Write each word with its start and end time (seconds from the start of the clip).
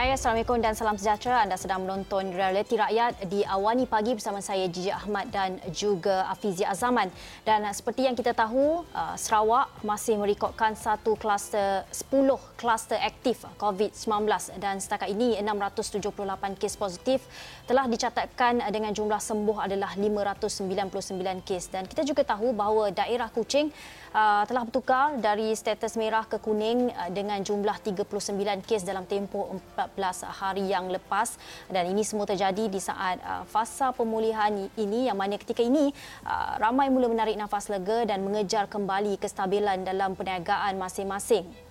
Hai, 0.00 0.16
Assalamualaikum 0.16 0.64
dan 0.64 0.72
salam 0.72 0.96
sejahtera. 0.96 1.44
Anda 1.44 1.60
sedang 1.60 1.84
menonton 1.84 2.32
Realiti 2.32 2.72
Rakyat 2.72 3.20
di 3.28 3.44
Awani 3.44 3.84
Pagi 3.84 4.16
bersama 4.16 4.40
saya 4.40 4.64
Jiji 4.64 4.88
Ahmad 4.88 5.28
dan 5.28 5.60
juga 5.76 6.24
Afizi 6.24 6.64
Azaman. 6.64 7.12
Dan 7.44 7.68
seperti 7.68 8.08
yang 8.08 8.16
kita 8.16 8.32
tahu, 8.32 8.80
uh, 8.96 9.12
Sarawak 9.20 9.68
masih 9.84 10.16
merekodkan 10.16 10.72
satu 10.72 11.20
kluster 11.20 11.84
10 11.92 12.16
kluster 12.56 12.96
aktif 12.96 13.44
COVID-19 13.60 14.24
dan 14.56 14.80
setakat 14.80 15.12
ini 15.12 15.36
678 15.36 16.56
kes 16.56 16.80
positif 16.80 17.20
telah 17.68 17.84
dicatatkan 17.84 18.64
dengan 18.72 18.96
jumlah 18.96 19.20
sembuh 19.20 19.68
adalah 19.68 20.00
599 20.00 21.44
kes. 21.44 21.76
Dan 21.76 21.84
kita 21.84 22.08
juga 22.08 22.24
tahu 22.24 22.56
bahawa 22.56 22.88
daerah 22.88 23.28
Kuching 23.28 23.68
uh, 24.14 24.42
telah 24.46 24.62
bertukar 24.66 25.18
dari 25.18 25.54
status 25.54 25.94
merah 25.94 26.26
ke 26.26 26.38
kuning 26.42 26.90
dengan 27.14 27.40
jumlah 27.42 27.76
39 27.82 28.66
kes 28.66 28.82
dalam 28.82 29.06
tempoh 29.06 29.58
14 29.76 30.26
hari 30.26 30.64
yang 30.70 30.90
lepas 30.90 31.38
dan 31.70 31.86
ini 31.90 32.02
semua 32.02 32.26
terjadi 32.26 32.66
di 32.66 32.80
saat 32.82 33.18
uh, 33.22 33.42
fasa 33.46 33.94
pemulihan 33.94 34.50
ini 34.74 35.10
yang 35.10 35.18
mana 35.18 35.38
ketika 35.38 35.62
ini 35.62 35.90
uh, 36.26 36.58
ramai 36.58 36.90
mula 36.90 37.10
menarik 37.10 37.38
nafas 37.38 37.70
lega 37.70 38.06
dan 38.06 38.22
mengejar 38.26 38.66
kembali 38.66 39.18
kestabilan 39.18 39.82
dalam 39.86 40.14
perniagaan 40.18 40.78
masing-masing. 40.78 41.69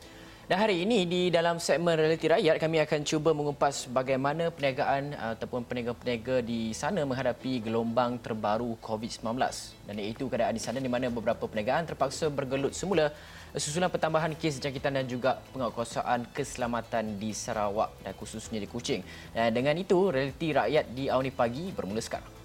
Dan 0.49 0.66
hari 0.66 0.81
ini 0.81 1.05
di 1.05 1.30
dalam 1.30 1.62
segmen 1.62 1.94
Realiti 1.94 2.26
Rakyat 2.26 2.57
kami 2.57 2.81
akan 2.81 3.05
cuba 3.05 3.38
mengupas 3.38 3.85
bagaimana 3.85 4.49
perniagaan 4.49 5.13
ataupun 5.38 5.62
peniaga-peniaga 5.62 6.41
di 6.41 6.73
sana 6.73 7.05
menghadapi 7.05 7.62
gelombang 7.62 8.17
terbaru 8.17 8.73
COVID-19. 8.81 9.38
Dan 9.85 10.02
iaitu 10.02 10.26
keadaan 10.26 10.57
di 10.57 10.63
sana 10.66 10.81
di 10.81 10.90
mana 10.90 11.05
beberapa 11.13 11.46
perniagaan 11.46 11.93
terpaksa 11.93 12.34
bergelut 12.34 12.73
semula 12.73 13.13
susulan 13.54 13.93
pertambahan 13.93 14.34
kes 14.34 14.57
jangkitan 14.57 14.98
dan 14.98 15.05
juga 15.05 15.38
penguatkuasaan 15.54 16.34
keselamatan 16.34 17.21
di 17.21 17.29
Sarawak 17.29 18.01
dan 18.01 18.18
khususnya 18.18 18.57
di 18.57 18.66
Kuching. 18.66 19.05
Dan 19.38 19.54
dengan 19.54 19.77
itu, 19.77 20.10
Realiti 20.10 20.49
Rakyat 20.49 20.98
di 20.98 21.13
Awni 21.13 21.29
Pagi 21.29 21.70
bermula 21.70 22.01
sekarang. 22.01 22.38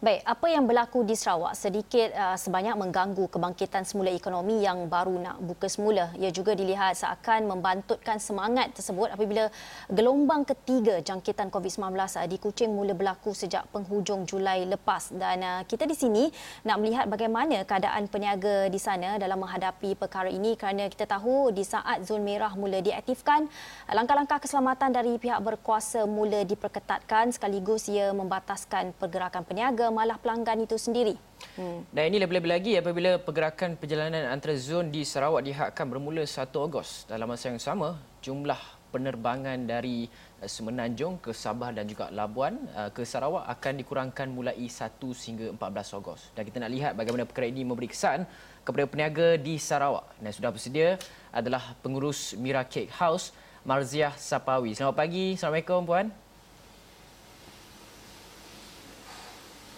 Baik, 0.00 0.24
apa 0.24 0.48
yang 0.48 0.64
berlaku 0.64 1.04
di 1.04 1.12
Sarawak 1.12 1.52
sedikit 1.52 2.08
uh, 2.16 2.32
sebanyak 2.32 2.72
mengganggu 2.72 3.20
kebangkitan 3.36 3.84
semula 3.84 4.08
ekonomi 4.08 4.64
yang 4.64 4.88
baru 4.88 5.12
nak 5.20 5.44
buka 5.44 5.68
semula. 5.68 6.08
Ia 6.16 6.32
juga 6.32 6.56
dilihat 6.56 6.96
seakan 6.96 7.44
membantutkan 7.44 8.16
semangat 8.16 8.72
tersebut 8.72 9.12
apabila 9.12 9.52
gelombang 9.92 10.48
ketiga 10.48 11.04
jangkitan 11.04 11.52
COVID-19 11.52 12.00
uh, 12.00 12.24
di 12.24 12.40
Kuching 12.40 12.72
mula 12.72 12.96
berlaku 12.96 13.36
sejak 13.36 13.68
penghujung 13.76 14.24
Julai 14.24 14.64
lepas. 14.64 15.12
Dan 15.12 15.44
uh, 15.44 15.60
kita 15.68 15.84
di 15.84 15.92
sini 15.92 16.32
nak 16.64 16.80
melihat 16.80 17.04
bagaimana 17.04 17.60
keadaan 17.68 18.08
peniaga 18.08 18.72
di 18.72 18.80
sana 18.80 19.20
dalam 19.20 19.36
menghadapi 19.36 20.00
perkara 20.00 20.32
ini 20.32 20.56
kerana 20.56 20.88
kita 20.88 21.04
tahu 21.04 21.52
di 21.52 21.60
saat 21.60 22.08
zon 22.08 22.24
merah 22.24 22.56
mula 22.56 22.80
diaktifkan, 22.80 23.52
langkah-langkah 23.92 24.40
keselamatan 24.40 24.96
dari 24.96 25.20
pihak 25.20 25.44
berkuasa 25.44 26.08
mula 26.08 26.40
diperketatkan 26.48 27.36
sekaligus 27.36 27.84
ia 27.92 28.16
membataskan 28.16 28.96
pergerakan 28.96 29.44
peniaga 29.44 29.89
malah 29.90 30.16
pelanggan 30.16 30.64
itu 30.64 30.78
sendiri. 30.78 31.14
Hmm. 31.58 31.84
Dan 31.90 32.14
ini 32.14 32.22
lebih-lebih 32.22 32.50
lagi 32.50 32.72
apabila 32.78 33.18
pergerakan 33.18 33.74
perjalanan 33.74 34.30
antara 34.30 34.54
zon 34.56 34.88
di 34.88 35.02
Sarawak 35.02 35.42
dihadkan 35.44 35.86
bermula 35.90 36.22
1 36.22 36.50
Ogos. 36.56 37.04
Dalam 37.10 37.26
masa 37.26 37.50
yang 37.50 37.60
sama, 37.60 37.98
jumlah 38.22 38.58
penerbangan 38.90 39.56
dari 39.64 40.10
eh, 40.42 40.50
Semenanjung 40.50 41.22
ke 41.22 41.30
Sabah 41.30 41.70
dan 41.70 41.86
juga 41.86 42.10
Labuan 42.10 42.58
eh, 42.74 42.90
ke 42.90 43.06
Sarawak 43.06 43.46
akan 43.46 43.72
dikurangkan 43.80 44.26
mulai 44.30 44.58
1 44.58 44.98
hingga 44.98 45.46
14 45.54 45.98
Ogos. 45.98 46.34
Dan 46.34 46.42
kita 46.46 46.58
nak 46.62 46.70
lihat 46.74 46.92
bagaimana 46.98 47.24
perkara 47.24 47.46
ini 47.46 47.62
memberi 47.62 47.88
kesan 47.90 48.26
kepada 48.66 48.84
peniaga 48.90 49.38
di 49.38 49.56
Sarawak. 49.56 50.18
Dan 50.18 50.30
sudah 50.34 50.50
bersedia 50.52 50.98
adalah 51.30 51.74
pengurus 51.80 52.34
Mira 52.36 52.66
Cake 52.66 52.90
House, 52.98 53.32
Marziah 53.62 54.12
Sapawi. 54.18 54.74
Selamat 54.74 54.96
pagi. 54.98 55.38
Assalamualaikum 55.38 55.86
puan. 55.86 56.29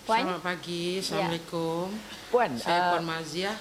Puan. 0.02 0.26
Selamat 0.26 0.42
pagi. 0.42 0.98
Assalamualaikum. 0.98 1.86
Ya. 1.94 2.26
Puan, 2.34 2.50
saya 2.58 2.78
uh, 2.82 2.90
Puan 2.90 3.04
Mazia. 3.06 3.52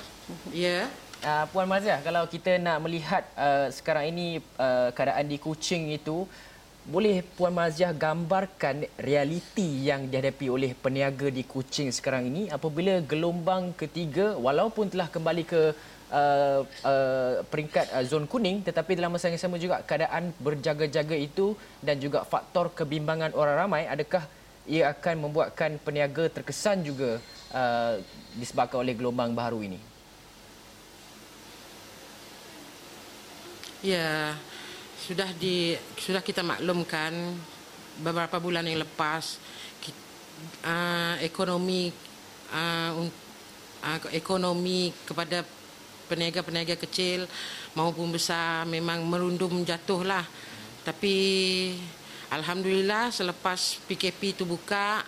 Ya. 0.49 0.77
Uh, 1.21 1.45
Puan 1.53 1.67
Mazia, 1.69 2.01
kalau 2.01 2.25
kita 2.25 2.57
nak 2.57 2.81
melihat 2.81 3.23
uh, 3.37 3.69
sekarang 3.69 4.09
ini 4.09 4.41
uh, 4.57 4.89
keadaan 4.89 5.29
di 5.29 5.37
Kuching 5.37 5.93
itu, 5.93 6.25
boleh 6.89 7.21
Puan 7.37 7.53
Mazia 7.53 7.93
gambarkan 7.93 8.89
realiti 8.97 9.85
yang 9.85 10.09
dihadapi 10.09 10.49
oleh 10.49 10.73
peniaga 10.73 11.29
di 11.29 11.45
Kuching 11.45 11.93
sekarang 11.93 12.25
ini 12.25 12.49
apabila 12.49 13.05
gelombang 13.05 13.77
ketiga 13.77 14.33
walaupun 14.33 14.89
telah 14.89 15.13
kembali 15.13 15.45
ke 15.45 15.77
uh, 16.09 16.65
uh, 16.65 17.33
peringkat 17.53 17.85
uh, 17.93 18.01
zon 18.01 18.25
kuning 18.25 18.65
tetapi 18.65 18.97
dalam 18.97 19.13
masa 19.13 19.29
yang 19.29 19.37
sama 19.37 19.61
juga 19.61 19.85
keadaan 19.85 20.33
berjaga-jaga 20.41 21.13
itu 21.13 21.53
dan 21.85 22.01
juga 22.01 22.25
faktor 22.25 22.73
kebimbangan 22.73 23.29
orang 23.37 23.61
ramai 23.61 23.85
adakah 23.85 24.25
ia 24.69 24.93
akan 24.93 25.29
membuatkan 25.29 25.81
peniaga 25.81 26.29
terkesan 26.29 26.85
juga 26.85 27.17
uh, 27.53 27.97
disebabkan 28.37 28.85
oleh 28.85 28.93
gelombang 28.93 29.33
baru 29.33 29.61
ini. 29.65 29.79
Ya, 33.81 34.37
sudah 35.01 35.33
di 35.33 35.73
sudah 35.97 36.21
kita 36.21 36.45
maklumkan 36.45 37.09
beberapa 38.05 38.37
bulan 38.37 38.69
yang 38.69 38.85
lepas 38.85 39.41
uh, 40.61 41.15
ekonomi 41.21 41.89
uh, 42.53 42.91
uh, 43.81 43.99
ekonomi 44.13 44.93
kepada 45.05 45.41
peniaga-peniaga 46.05 46.75
kecil 46.75 47.25
maupun 47.73 48.11
besar 48.11 48.67
memang 48.67 49.01
merundum 49.07 49.63
jatuhlah. 49.65 50.25
Tapi 50.81 51.17
Alhamdulillah 52.31 53.11
selepas 53.11 53.75
PKP 53.91 54.39
itu 54.39 54.47
buka 54.47 55.03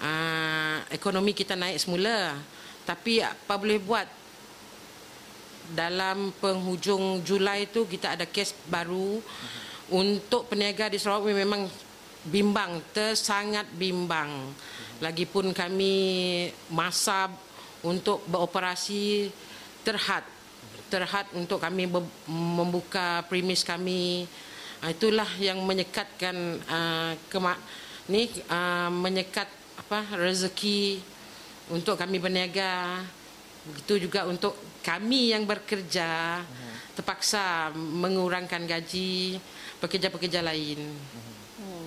uh, 0.00 0.80
ekonomi 0.88 1.36
kita 1.36 1.52
naik 1.52 1.76
semula. 1.76 2.32
Tapi 2.88 3.20
apa 3.20 3.60
boleh 3.60 3.76
buat? 3.76 4.08
Dalam 5.76 6.32
penghujung 6.40 7.20
Julai 7.28 7.68
itu 7.68 7.84
kita 7.84 8.16
ada 8.16 8.24
kes 8.24 8.56
baru. 8.72 9.20
Untuk 9.92 10.48
peniaga 10.48 10.88
di 10.88 10.96
Sarawak 10.96 11.28
memang 11.28 11.68
bimbang 12.24 12.80
tersangat 12.96 13.68
bimbang. 13.76 14.32
Lagipun 15.04 15.52
kami 15.52 15.92
masa 16.72 17.28
untuk 17.84 18.24
beroperasi 18.24 19.28
terhad. 19.84 20.24
Terhad 20.88 21.28
untuk 21.36 21.60
kami 21.60 21.84
membuka 22.24 23.28
premis 23.28 23.60
kami. 23.60 24.24
Ah, 24.24 24.49
itulah 24.88 25.28
yang 25.36 25.60
menyekatkan 25.60 26.36
uh, 26.64 27.12
kemak 27.28 27.60
ni 28.08 28.32
uh, 28.48 28.88
menyekat 28.88 29.48
apa 29.76 30.16
rezeki 30.16 31.04
untuk 31.68 32.00
kami 32.00 32.16
berniaga 32.16 33.04
begitu 33.68 34.08
juga 34.08 34.24
untuk 34.24 34.56
kami 34.80 35.36
yang 35.36 35.44
bekerja 35.44 36.40
terpaksa 36.96 37.72
mengurangkan 37.76 38.64
gaji 38.64 39.36
pekerja-pekerja 39.80 40.40
lain. 40.44 40.80
Hmm. 41.60 41.84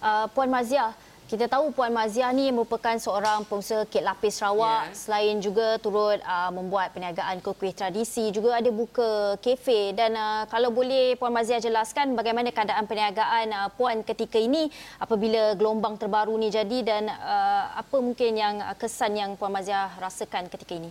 Uh, 0.00 0.26
Puan 0.32 0.48
Mazia, 0.48 0.96
kita 1.30 1.46
tahu 1.46 1.70
Puan 1.70 1.94
Mazia 1.94 2.26
ni 2.34 2.50
merupakan 2.50 2.98
seorang 2.98 3.46
pengusaha 3.46 3.86
kek 3.86 4.02
lapis 4.02 4.42
Sarawak. 4.42 4.90
Yeah. 4.90 4.98
Selain 4.98 5.36
juga 5.38 5.78
turut 5.78 6.18
uh, 6.26 6.50
membuat 6.50 6.90
perniagaan 6.90 7.38
kuih 7.38 7.70
tradisi, 7.70 8.34
juga 8.34 8.58
ada 8.58 8.66
buka 8.74 9.38
kafe. 9.38 9.94
Dan 9.94 10.18
uh, 10.18 10.50
kalau 10.50 10.74
boleh 10.74 11.14
Puan 11.14 11.30
Mazia 11.30 11.62
jelaskan 11.62 12.18
bagaimana 12.18 12.50
keadaan 12.50 12.82
perniagaan 12.82 13.46
uh, 13.54 13.70
Puan 13.78 14.02
ketika 14.02 14.42
ini 14.42 14.66
apabila 14.98 15.54
gelombang 15.54 15.94
terbaru 15.94 16.34
ni 16.34 16.50
jadi 16.50 16.82
dan 16.82 17.06
uh, 17.06 17.78
apa 17.78 17.96
mungkin 18.02 18.34
yang 18.34 18.58
uh, 18.58 18.74
kesan 18.74 19.14
yang 19.14 19.38
Puan 19.38 19.54
Mazia 19.54 19.86
rasakan 20.02 20.50
ketika 20.50 20.82
ini? 20.82 20.90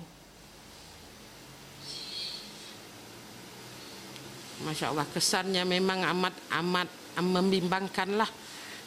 Masya 4.64 4.96
Allah, 4.96 5.08
kesannya 5.12 5.68
memang 5.68 6.00
amat 6.16 6.36
amat 6.64 6.88
membimbangkan 7.20 8.24
lah 8.24 8.32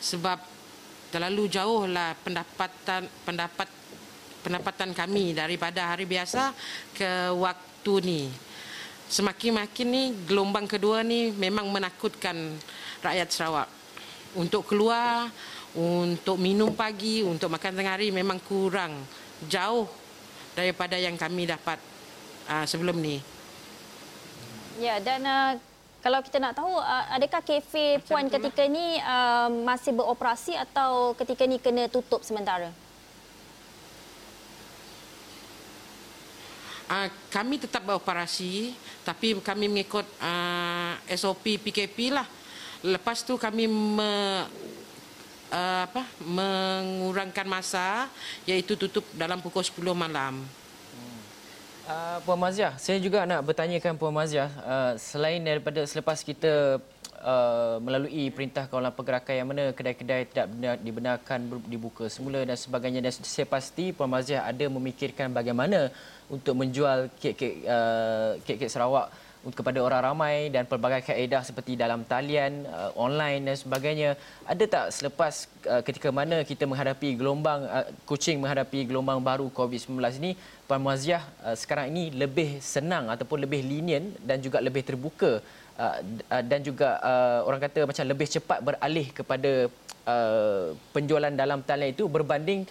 sebab 0.01 0.52
terlalu 1.13 1.53
jauhlah 1.53 2.17
pendapatan 2.25 3.05
pendapat 3.29 3.69
pendapatan 4.43 4.91
kami 4.97 5.37
daripada 5.37 5.93
hari 5.93 6.09
biasa 6.09 6.57
ke 6.97 7.31
waktu 7.37 7.93
ni. 8.03 8.23
Semakin-makin 9.13 9.89
ni 9.93 10.03
gelombang 10.25 10.65
kedua 10.65 11.05
ni 11.05 11.29
memang 11.37 11.69
menakutkan 11.69 12.57
rakyat 13.05 13.29
Sarawak. 13.29 13.69
Untuk 14.33 14.65
keluar, 14.65 15.29
untuk 15.77 16.41
minum 16.41 16.73
pagi, 16.73 17.21
untuk 17.21 17.53
makan 17.53 17.77
tengah 17.77 17.93
hari 18.01 18.09
memang 18.09 18.41
kurang 18.41 19.05
jauh 19.45 19.85
daripada 20.57 20.97
yang 20.97 21.21
kami 21.21 21.45
dapat 21.45 21.77
uh, 22.49 22.65
sebelum 22.65 22.97
ni. 22.97 23.21
Ya 24.81 24.97
dan 24.97 25.21
uh, 25.29 25.53
kalau 26.03 26.19
kita 26.19 26.43
nak 26.43 26.59
tahu, 26.59 26.75
adakah 27.15 27.47
kafe 27.47 28.03
Puan 28.03 28.27
ketika 28.27 28.67
ini 28.67 28.99
uh, 28.99 29.47
masih 29.63 29.95
beroperasi 29.95 30.59
atau 30.59 31.15
ketika 31.15 31.47
ini 31.47 31.63
kena 31.63 31.87
tutup 31.87 32.27
sementara? 32.27 32.75
Uh, 36.91 37.07
kami 37.31 37.63
tetap 37.63 37.87
beroperasi 37.87 38.75
tapi 39.07 39.39
kami 39.47 39.71
mengikut 39.71 40.03
uh, 40.19 40.99
SOP 41.15 41.63
PKP 41.63 42.11
lah. 42.11 42.27
Lepas 42.83 43.23
tu 43.23 43.39
kami 43.39 43.71
me, 43.71 44.43
uh, 45.55 45.81
apa 45.87 46.03
mengurangkan 46.19 47.47
masa 47.47 48.11
iaitu 48.43 48.75
tutup 48.75 49.07
dalam 49.15 49.39
pukul 49.39 49.63
10 49.63 49.95
malam. 49.95 50.43
Uh, 51.83 52.23
Puan 52.23 52.39
Maziah, 52.39 52.79
saya 52.79 53.03
juga 53.03 53.27
nak 53.27 53.43
bertanyakan 53.43 53.99
Puan 53.99 54.15
Maziah, 54.15 54.47
uh, 54.63 54.95
selain 54.95 55.43
daripada 55.43 55.83
selepas 55.83 56.23
kita 56.23 56.79
uh, 57.19 57.83
melalui 57.83 58.31
perintah 58.31 58.71
kawalan 58.71 58.95
pergerakan 58.95 59.35
yang 59.35 59.49
mana 59.51 59.75
kedai-kedai 59.75 60.31
tidak 60.31 60.47
benar, 60.55 60.75
dibenarkan 60.79 61.39
dibuka 61.67 62.07
semula 62.07 62.47
dan 62.47 62.55
sebagainya 62.55 63.03
dan 63.03 63.11
saya 63.11 63.51
pasti 63.51 63.91
Puan 63.91 64.07
Maziah 64.07 64.47
ada 64.47 64.63
memikirkan 64.71 65.35
bagaimana 65.35 65.91
untuk 66.31 66.55
menjual 66.55 67.11
kek-kek 67.19 67.67
uh, 67.67 68.39
kek-kek 68.47 68.71
Sarawak 68.71 69.11
kepada 69.51 69.83
orang 69.83 70.15
ramai 70.15 70.55
dan 70.55 70.63
pelbagai 70.71 71.03
kaedah 71.03 71.43
seperti 71.43 71.75
dalam 71.75 72.07
talian, 72.07 72.63
uh, 72.71 72.95
online 72.95 73.51
dan 73.51 73.57
sebagainya. 73.59 74.15
Ada 74.47 74.65
tak 74.71 74.87
selepas 74.95 75.51
uh, 75.67 75.83
ketika 75.83 76.15
mana 76.15 76.47
kita 76.47 76.63
menghadapi 76.63 77.19
gelombang 77.19 77.67
uh, 77.67 77.91
kucing 78.07 78.39
menghadapi 78.39 78.87
gelombang 78.87 79.19
baru 79.19 79.51
COVID-19 79.51 79.99
ini, 80.23 80.39
Puan 80.73 80.81
Muazziyah 80.89 81.21
uh, 81.45 81.53
sekarang 81.53 81.93
ini 81.93 82.17
lebih 82.17 82.57
senang 82.65 83.13
ataupun 83.13 83.45
lebih 83.45 83.61
lenient 83.61 84.17
dan 84.25 84.41
juga 84.41 84.57
lebih 84.57 84.81
terbuka 84.81 85.45
uh, 85.77 85.97
uh, 86.33 86.43
dan 86.49 86.65
juga 86.65 86.97
orang 87.45 87.61
kata 87.61 87.85
macam 87.85 88.05
lebih 88.09 88.25
cepat 88.33 88.59
beralih 88.65 89.13
kepada 89.13 89.69
penjualan 90.91 91.31
dalam 91.31 91.63
talian 91.63 91.95
itu 91.95 92.11
berbanding 92.11 92.67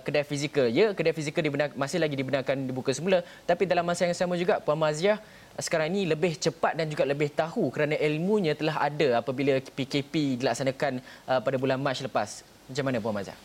kedai 0.00 0.24
fizikal. 0.24 0.64
Ya, 0.64 0.96
kedai 0.96 1.12
fizikal 1.12 1.44
masih 1.76 2.00
lagi 2.00 2.16
dibenarkan 2.16 2.64
dibuka 2.64 2.88
semula. 2.96 3.20
Tapi 3.44 3.68
dalam 3.68 3.84
masa 3.84 4.08
yang 4.08 4.16
sama 4.16 4.32
juga, 4.40 4.64
Puan 4.64 4.80
Maziah 4.80 5.20
sekarang 5.60 5.92
ini 5.92 6.08
lebih 6.08 6.40
cepat 6.40 6.80
dan 6.80 6.88
juga 6.88 7.04
lebih 7.04 7.28
tahu 7.36 7.68
kerana 7.68 8.00
ilmunya 8.00 8.56
telah 8.56 8.88
ada 8.88 9.20
apabila 9.20 9.60
PKP 9.60 10.40
dilaksanakan 10.40 11.04
pada 11.28 11.56
bulan 11.60 11.76
Mac 11.76 12.00
lepas. 12.00 12.48
Macam 12.64 12.84
mana 12.88 12.96
Puan 12.96 13.12
Maziah? 13.12 13.36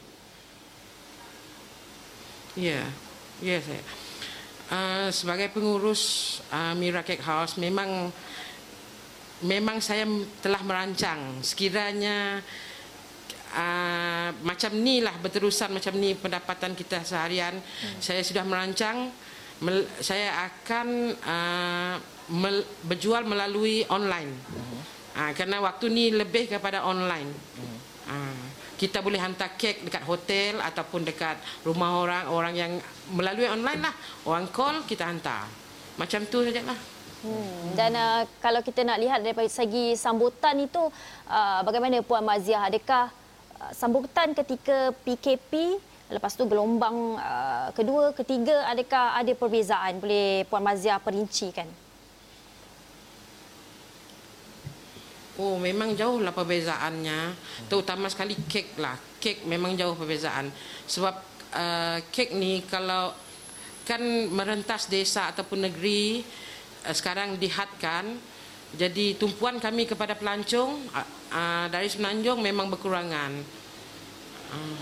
Ya, 2.55 2.87
ya 3.43 3.59
saya. 3.59 3.83
Uh, 4.65 5.07
sebagai 5.13 5.53
pengurus 5.53 6.37
uh, 6.49 6.73
Mira 6.73 7.05
Cake 7.05 7.21
House 7.21 7.61
memang 7.61 8.09
memang 9.45 9.77
saya 9.77 10.09
telah 10.41 10.57
merancang 10.65 11.43
sekiranya 11.45 12.41
uh, 13.53 14.29
macam 14.41 14.71
ni 14.79 15.05
lah 15.05 15.13
berterusan 15.21 15.69
macam 15.69 15.93
ni 16.01 16.17
pendapatan 16.17 16.73
kita 16.73 17.05
seharian 17.05 17.53
hmm. 17.61 18.01
saya 18.01 18.25
sudah 18.25 18.41
merancang 18.41 19.13
mel, 19.61 19.85
saya 20.01 20.49
akan 20.49 21.13
uh, 21.13 21.95
mel, 22.33 22.65
berjual 22.89 23.21
melalui 23.27 23.85
online 23.91 24.33
hmm. 24.33 24.79
uh, 25.19 25.31
kerana 25.37 25.61
waktu 25.61 25.93
ni 25.93 26.05
lebih 26.09 26.49
kepada 26.49 26.81
online 26.81 27.29
hmm. 27.29 27.77
uh, 28.09 28.45
kita 28.75 28.99
boleh 28.99 29.19
hantar 29.19 29.55
kek 29.55 29.83
dekat 29.87 30.03
hotel 30.03 30.59
ataupun 30.59 31.07
dekat 31.07 31.39
rumah 31.63 32.03
orang 32.03 32.25
orang 32.29 32.53
yang 32.53 32.71
melalui 33.15 33.47
online 33.47 33.81
lah. 33.81 33.93
Orang 34.27 34.51
call 34.51 34.83
kita 34.83 35.07
hantar. 35.07 35.47
Macam 35.95 36.27
tu 36.27 36.43
sajalah. 36.43 36.75
Hmm. 37.25 37.73
Dan 37.73 37.95
uh, 37.95 38.21
kalau 38.43 38.61
kita 38.61 38.85
nak 38.85 39.01
lihat 39.01 39.23
dari 39.23 39.49
segi 39.49 39.97
sambutan 39.97 40.59
itu, 40.61 40.91
uh, 41.31 41.59
bagaimana 41.65 42.03
Puan 42.05 42.21
Maziah? 42.21 42.67
Adakah 42.67 43.25
Uh, 43.55 43.71
sambutan 43.71 44.35
ketika 44.35 44.91
PKP 45.07 45.79
lepas 46.11 46.35
tu 46.35 46.43
gelombang 46.43 47.15
uh, 47.15 47.71
kedua 47.71 48.11
ketiga 48.11 48.67
adakah 48.67 49.15
ada 49.15 49.31
perbezaan? 49.31 49.95
Boleh 50.03 50.43
puan 50.51 50.59
Mazia 50.59 50.99
perincikan 50.99 51.63
Oh 55.35 55.59
memang 55.59 55.99
jauh 55.99 56.23
lah 56.23 56.31
perbezaannya 56.31 57.35
terutama 57.67 58.07
sekali 58.07 58.39
kek 58.47 58.79
lah 58.79 58.95
kek 59.19 59.43
memang 59.43 59.75
jauh 59.75 59.91
perbezaan 59.91 60.47
sebab 60.87 61.15
uh, 61.51 61.99
kek 62.07 62.31
ni 62.31 62.63
kalau 62.63 63.11
kan 63.83 63.99
merentas 64.31 64.87
desa 64.87 65.35
ataupun 65.35 65.67
negeri 65.67 66.23
uh, 66.87 66.95
sekarang 66.95 67.35
dihadkan 67.35 68.15
jadi 68.75 69.15
tumpuan 69.15 69.59
kami 69.59 69.87
kepada 69.87 70.19
pelancong 70.19 70.75
uh, 71.31 71.65
dari 71.71 71.87
Semenanjung 71.87 72.43
memang 72.43 72.67
berkurangan. 72.67 73.31
Uh, 74.51 74.79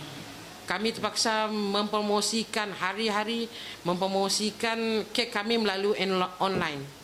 kami 0.63 0.95
terpaksa 0.95 1.51
mempromosikan 1.51 2.71
hari-hari 2.73 3.51
mempromosikan 3.83 5.05
kek 5.11 5.29
kami 5.29 5.59
melalui 5.59 5.94
online. 6.39 7.02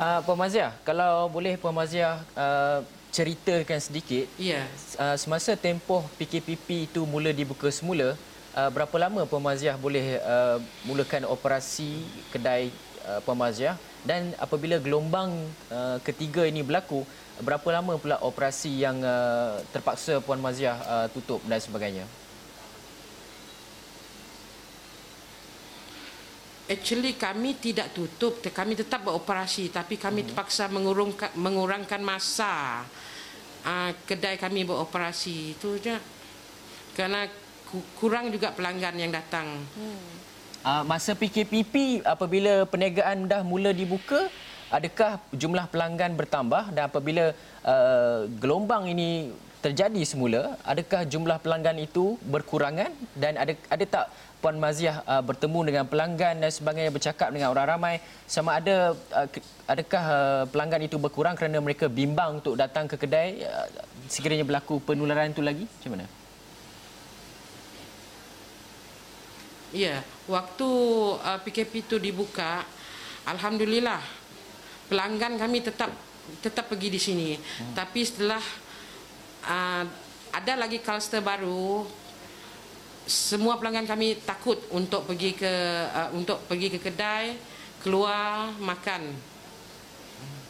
Uh, 0.00 0.24
Puan 0.24 0.40
Mazia, 0.40 0.72
kalau 0.80 1.28
boleh 1.28 1.60
Puan 1.60 1.76
Mazia 1.76 2.24
uh, 2.32 2.80
ceritakan 3.12 3.76
sedikit. 3.84 4.24
Ya. 4.40 4.64
Uh, 4.96 5.12
semasa 5.20 5.52
tempoh 5.60 6.08
PKPP 6.16 6.88
itu 6.88 7.04
mula 7.04 7.28
dibuka 7.36 7.68
semula, 7.68 8.16
uh, 8.56 8.70
berapa 8.72 8.96
lama 8.96 9.28
Puan 9.28 9.44
Mazia 9.44 9.76
boleh 9.76 10.16
uh, 10.24 10.56
mulakan 10.88 11.28
operasi 11.28 12.00
kedai 12.32 12.72
uh, 13.04 13.20
Puan 13.20 13.36
Mazia? 13.36 13.76
dan 14.00 14.32
apabila 14.40 14.80
gelombang 14.80 15.32
uh, 15.68 16.00
ketiga 16.00 16.48
ini 16.48 16.64
berlaku 16.64 17.04
berapa 17.40 17.68
lama 17.68 18.00
pula 18.00 18.16
operasi 18.24 18.80
yang 18.80 19.00
uh, 19.04 19.60
terpaksa 19.72 20.20
puan 20.24 20.40
Maziah 20.40 20.76
uh, 20.84 21.06
tutup 21.12 21.40
dan 21.44 21.60
sebagainya 21.60 22.04
Actually 26.70 27.18
kami 27.18 27.58
tidak 27.58 27.90
tutup, 27.90 28.38
kami 28.38 28.78
tetap 28.78 29.02
beroperasi 29.02 29.74
tapi 29.74 29.98
kami 29.98 30.22
hmm. 30.22 30.28
terpaksa 30.30 30.70
mengurungkan, 30.70 31.34
mengurangkan 31.34 31.98
masa 31.98 32.86
uh, 33.66 33.90
kedai 34.06 34.38
kami 34.38 34.62
beroperasi 34.62 35.58
itu 35.58 35.82
saja. 35.82 35.98
Kerana 36.94 37.26
kurang 37.98 38.30
juga 38.30 38.54
pelanggan 38.54 38.94
yang 39.02 39.10
datang. 39.10 39.66
Hmm. 39.74 39.98
Uh, 40.62 40.82
masa 40.86 41.18
PKPP 41.18 42.06
apabila 42.06 42.68
perniagaan 42.70 43.26
dah 43.26 43.42
mula 43.42 43.74
dibuka 43.74 44.30
adakah 44.70 45.18
jumlah 45.34 45.66
pelanggan 45.72 46.14
bertambah 46.14 46.70
dan 46.70 46.86
apabila 46.86 47.34
uh, 47.66 48.30
gelombang 48.38 48.86
ini 48.94 49.34
terjadi 49.60 50.02
semula 50.08 50.56
adakah 50.64 51.04
jumlah 51.04 51.36
pelanggan 51.42 51.76
itu 51.80 52.16
berkurangan 52.24 52.92
dan 53.18 53.36
ada 53.36 53.52
ada 53.68 53.84
tak 53.84 54.04
puan 54.40 54.56
Maziah 54.56 55.04
uh, 55.04 55.20
bertemu 55.20 55.60
dengan 55.68 55.84
pelanggan 55.84 56.40
dan 56.40 56.50
sebagainya 56.50 56.88
bercakap 56.88 57.28
dengan 57.28 57.52
orang 57.52 57.76
ramai 57.76 57.94
sama 58.24 58.56
ada 58.56 58.96
uh, 59.12 59.28
adakah 59.68 60.02
uh, 60.08 60.44
pelanggan 60.48 60.88
itu 60.88 60.96
berkurang 60.96 61.36
kerana 61.36 61.60
mereka 61.60 61.86
bimbang 61.86 62.40
untuk 62.40 62.56
datang 62.56 62.88
ke 62.88 62.96
kedai 62.96 63.44
uh, 63.44 63.68
sekiranya 64.08 64.48
berlaku 64.48 64.80
penularan 64.80 65.30
itu 65.30 65.44
lagi 65.44 65.68
macam 65.68 65.92
mana 65.94 66.08
Ya, 69.70 70.02
waktu 70.26 70.66
uh, 71.22 71.38
PKP 71.46 71.86
itu 71.86 71.96
dibuka, 72.02 72.66
alhamdulillah 73.22 74.02
pelanggan 74.90 75.38
kami 75.38 75.62
tetap 75.62 75.94
tetap 76.42 76.66
pergi 76.66 76.90
di 76.90 76.98
sini. 76.98 77.28
Hmm. 77.38 77.74
Tapi 77.78 78.00
setelah 78.02 78.42
uh, 79.46 79.86
ada 80.34 80.52
lagi 80.58 80.82
kluster 80.82 81.22
baru, 81.22 81.86
semua 83.10 83.58
pelanggan 83.58 83.90
kami 83.90 84.22
takut 84.22 84.62
untuk 84.70 85.02
pergi 85.10 85.34
ke 85.34 85.50
uh, 85.90 86.14
untuk 86.14 86.38
pergi 86.46 86.70
ke 86.70 86.78
kedai, 86.78 87.34
keluar 87.82 88.54
makan. 88.62 89.10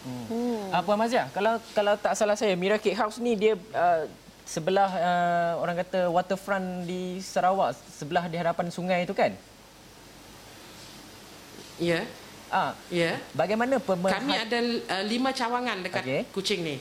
Hmm. 0.04 0.68
Apa 0.68 0.92
Mazia? 0.96 1.32
Kalau 1.32 1.56
kalau 1.72 1.96
tak 1.96 2.12
salah 2.16 2.36
saya, 2.36 2.52
Mira 2.56 2.76
Cake 2.76 2.96
House 2.96 3.16
ni 3.16 3.32
dia 3.32 3.56
uh, 3.72 4.04
sebelah 4.44 4.90
uh, 4.92 5.52
orang 5.64 5.80
kata 5.80 6.12
waterfront 6.12 6.84
di 6.84 7.24
Sarawak 7.24 7.76
sebelah 7.96 8.28
di 8.28 8.36
hadapan 8.36 8.68
sungai 8.68 9.08
itu 9.08 9.16
kan? 9.16 9.32
Ya. 11.80 12.04
Yeah. 12.04 12.04
Ah, 12.50 12.72
ya. 12.90 13.14
Yeah. 13.14 13.16
Bagaimana 13.32 13.78
pemerhati... 13.78 14.26
Kami 14.26 14.34
ada 14.36 14.58
uh, 14.60 15.04
lima 15.06 15.30
cawangan 15.30 15.80
dekat 15.86 16.02
okay. 16.02 16.20
Kuching 16.34 16.60
ni. 16.66 16.76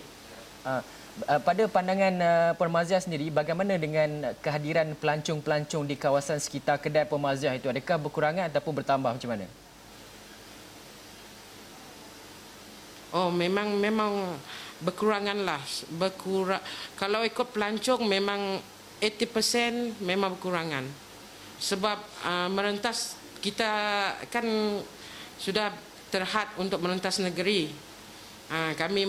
Ah, 0.66 0.80
uh, 0.80 0.99
pada 1.44 1.68
pandangan 1.68 2.14
uh, 2.20 2.52
Permazia 2.56 3.00
sendiri, 3.02 3.28
bagaimana 3.28 3.76
dengan 3.76 4.32
kehadiran 4.40 4.96
pelancong-pelancong 4.96 5.84
di 5.84 5.96
kawasan 6.00 6.40
sekitar 6.40 6.80
kedai 6.80 7.04
Permazia 7.04 7.52
itu? 7.54 7.68
Adakah 7.68 7.98
berkurangan 8.08 8.48
ataupun 8.48 8.74
bertambah 8.80 9.12
macam 9.16 9.30
mana? 9.30 9.48
Oh, 13.10 13.34
memang 13.34 13.74
memang 13.74 14.38
berkurangan 14.80 15.44
lah 15.44 15.60
berkurang 16.00 16.64
kalau 16.96 17.28
ikut 17.28 17.52
pelancong 17.52 18.08
memang 18.08 18.64
80% 19.04 20.00
memang 20.00 20.40
berkurangan 20.40 20.88
sebab 21.60 22.00
uh, 22.24 22.48
merentas 22.48 23.20
kita 23.44 23.72
kan 24.32 24.46
sudah 25.36 25.72
terhad 26.08 26.48
untuk 26.56 26.80
merentas 26.80 27.20
negeri 27.20 27.72
uh, 28.52 28.72
kami 28.80 29.04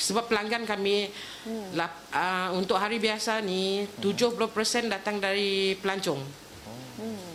sebab 0.00 0.26
pelanggan 0.26 0.64
kami 0.64 1.12
hmm. 1.44 1.76
lap, 1.76 1.92
uh, 2.10 2.56
untuk 2.56 2.80
hari 2.80 2.96
biasa 2.96 3.44
ni 3.44 3.84
70% 4.00 4.88
datang 4.88 5.20
dari 5.20 5.76
pelancong 5.76 6.20
hmm. 6.98 7.30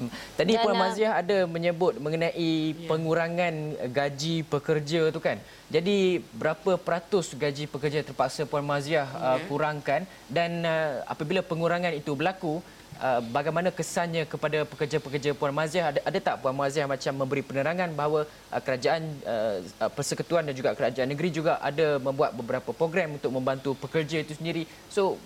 Hmm. 0.00 0.08
Tadi 0.32 0.56
Dan, 0.56 0.64
Puan 0.64 0.80
Maziah 0.80 1.12
ada 1.20 1.44
menyebut 1.44 2.00
mengenai 2.00 2.72
pengurangan 2.88 3.52
gaji 3.92 4.48
pekerja 4.48 5.12
tu 5.12 5.20
kan. 5.20 5.36
Jadi 5.68 6.24
berapa 6.32 6.80
peratus 6.80 7.36
gaji 7.36 7.68
pekerja 7.68 8.00
terpaksa 8.00 8.48
Puan 8.48 8.64
Maziah 8.64 9.04
uh, 9.04 9.36
kurangkan 9.44 10.08
dan 10.24 10.64
uh, 10.64 11.04
apabila 11.04 11.44
pengurangan 11.44 11.92
itu 11.92 12.16
berlaku 12.16 12.64
uh, 13.00 13.20
bagaimana 13.32 13.72
kesannya 13.72 14.28
kepada 14.28 14.68
pekerja-pekerja 14.68 15.32
Puan 15.32 15.50
Maziah? 15.56 15.90
Ada, 15.90 16.00
ada 16.04 16.18
tak 16.20 16.44
Puan 16.44 16.54
Maziah 16.54 16.84
macam 16.84 17.12
memberi 17.16 17.42
penerangan 17.42 17.88
bahawa 17.96 18.28
uh, 18.28 18.60
kerajaan 18.60 19.02
uh, 19.24 19.58
uh, 19.80 19.90
persekutuan 19.90 20.44
dan 20.44 20.54
juga 20.54 20.76
kerajaan 20.76 21.08
negeri 21.08 21.32
juga 21.32 21.56
ada 21.58 21.96
membuat 21.96 22.36
beberapa 22.36 22.70
program 22.76 23.16
untuk 23.16 23.32
membantu 23.32 23.72
pekerja 23.74 24.20
itu 24.20 24.36
sendiri. 24.36 24.68
So 24.92 25.16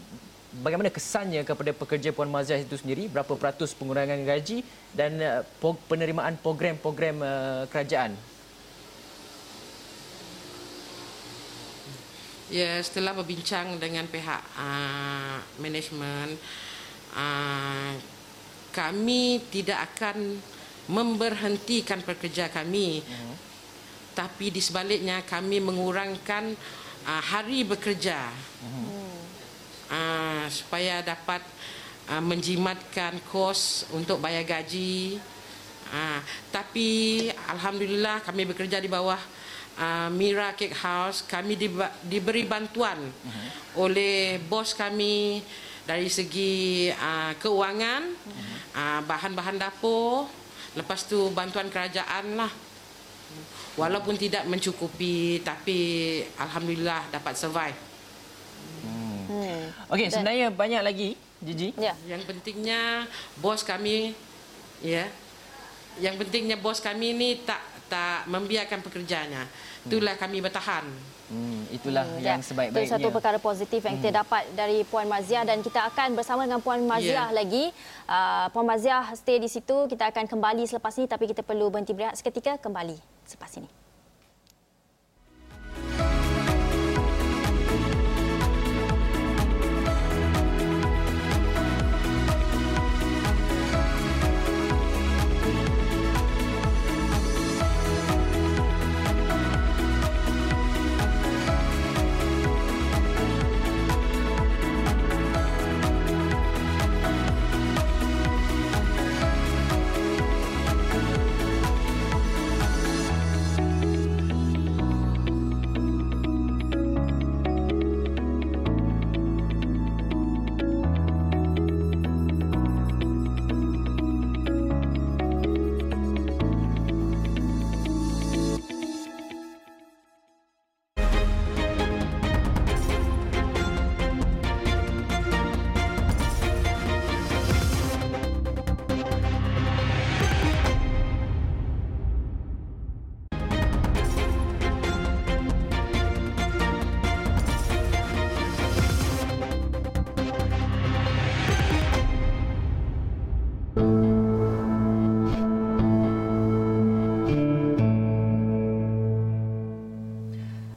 bagaimana 0.63 0.95
kesannya 0.95 1.43
kepada 1.43 1.75
pekerja 1.75 2.15
Puan 2.15 2.31
Maziah 2.31 2.63
itu 2.63 2.79
sendiri? 2.79 3.11
Berapa 3.11 3.35
peratus 3.35 3.75
pengurangan 3.75 4.23
gaji 4.23 4.63
dan 4.95 5.19
uh, 5.19 5.75
penerimaan 5.91 6.39
program-program 6.39 7.17
uh, 7.21 7.63
kerajaan? 7.69 8.15
Ya, 12.53 12.79
setelah 12.85 13.17
berbincang 13.17 13.81
dengan 13.81 14.05
pihak 14.07 14.39
uh, 14.55 15.41
manajemen, 15.59 16.39
uh, 17.15 17.93
kami 18.75 19.43
tidak 19.49 19.95
akan 19.95 20.39
memberhentikan 20.91 22.05
pekerja 22.05 22.53
kami. 22.53 23.01
Uh-huh. 23.01 23.35
Tapi 24.15 24.55
di 24.55 24.61
sebaliknya 24.63 25.23
kami 25.27 25.59
mengurangkan 25.59 26.55
uh, 27.07 27.23
hari 27.23 27.67
bekerja. 27.67 28.31
Uh, 29.85 30.45
supaya 30.49 31.05
dapat 31.05 31.45
uh, 32.11 32.23
menjimatkan 32.23 33.21
kos 33.31 33.87
untuk 33.95 34.19
bayar 34.19 34.43
gaji. 34.43 35.19
Uh, 35.95 36.21
tapi 36.51 37.29
alhamdulillah 37.47 38.25
kami 38.25 38.49
bekerja 38.49 38.81
di 38.83 38.89
bawah 38.91 39.21
uh, 39.79 40.09
Mira 40.11 40.53
Cake 40.55 40.77
House 40.77 41.25
kami 41.27 41.59
di, 41.59 41.71
diberi 42.07 42.47
bantuan 42.47 42.99
uh-huh. 42.99 43.83
oleh 43.87 44.39
bos 44.45 44.75
kami 44.75 45.43
dari 45.85 46.09
segi 46.09 46.89
uh, 46.89 47.37
keuangan, 47.37 48.03
uh-huh. 48.09 48.57
uh, 48.73 49.01
bahan-bahan 49.05 49.61
dapur, 49.61 50.27
lepas 50.75 51.05
tu 51.05 51.29
bantuan 51.37 51.69
kerajaan 51.69 52.39
lah. 52.41 52.53
Walaupun 53.75 54.15
tidak 54.15 54.47
mencukupi 54.47 55.43
tapi 55.43 56.23
alhamdulillah 56.39 57.11
dapat 57.11 57.35
survive. 57.35 57.79
Hmm. 59.27 59.67
Okey, 59.91 60.15
sebenarnya 60.15 60.55
banyak 60.55 60.83
lagi 60.85 61.09
Gigi. 61.43 61.75
Ya. 61.77 61.93
Yang 62.09 62.31
pentingnya 62.31 63.11
bos 63.43 63.67
kami 63.67 64.15
ya. 64.81 65.11
Yang 65.99 66.25
pentingnya 66.25 66.57
bos 66.57 66.79
kami 66.79 67.13
ni 67.13 67.43
tak 67.43 67.61
tak 67.89 68.27
membiarkan 68.31 68.81
pekerjanya. 68.81 69.45
Itulah 69.85 70.17
kami 70.17 70.41
bertahan. 70.41 70.85
Hmm, 71.25 71.65
itulah 71.73 72.05
hmm, 72.05 72.21
yang 72.21 72.41
ya. 72.41 72.45
sebaik-baiknya. 72.45 72.85
Itu 72.85 72.95
satu 73.01 73.09
perkara 73.09 73.39
positif 73.41 73.81
yang 73.81 73.97
kita 73.97 74.13
hmm. 74.13 74.21
dapat 74.21 74.43
dari 74.53 74.85
Puan 74.85 75.09
Maziah 75.09 75.41
dan 75.43 75.65
kita 75.65 75.89
akan 75.89 76.13
bersama 76.13 76.45
dengan 76.45 76.61
Puan 76.61 76.85
Maziah 76.85 77.33
yeah. 77.33 77.37
lagi. 77.37 77.73
Uh, 78.05 78.47
Puan 78.53 78.69
Maziah 78.69 79.09
stay 79.17 79.41
di 79.41 79.49
situ. 79.49 79.89
Kita 79.89 80.13
akan 80.13 80.29
kembali 80.29 80.69
selepas 80.69 80.93
ini 81.01 81.09
tapi 81.09 81.25
kita 81.25 81.41
perlu 81.41 81.73
berhenti 81.73 81.97
berehat 81.97 82.21
seketika 82.21 82.61
kembali 82.61 83.01
selepas 83.25 83.51
ini. 83.57 83.69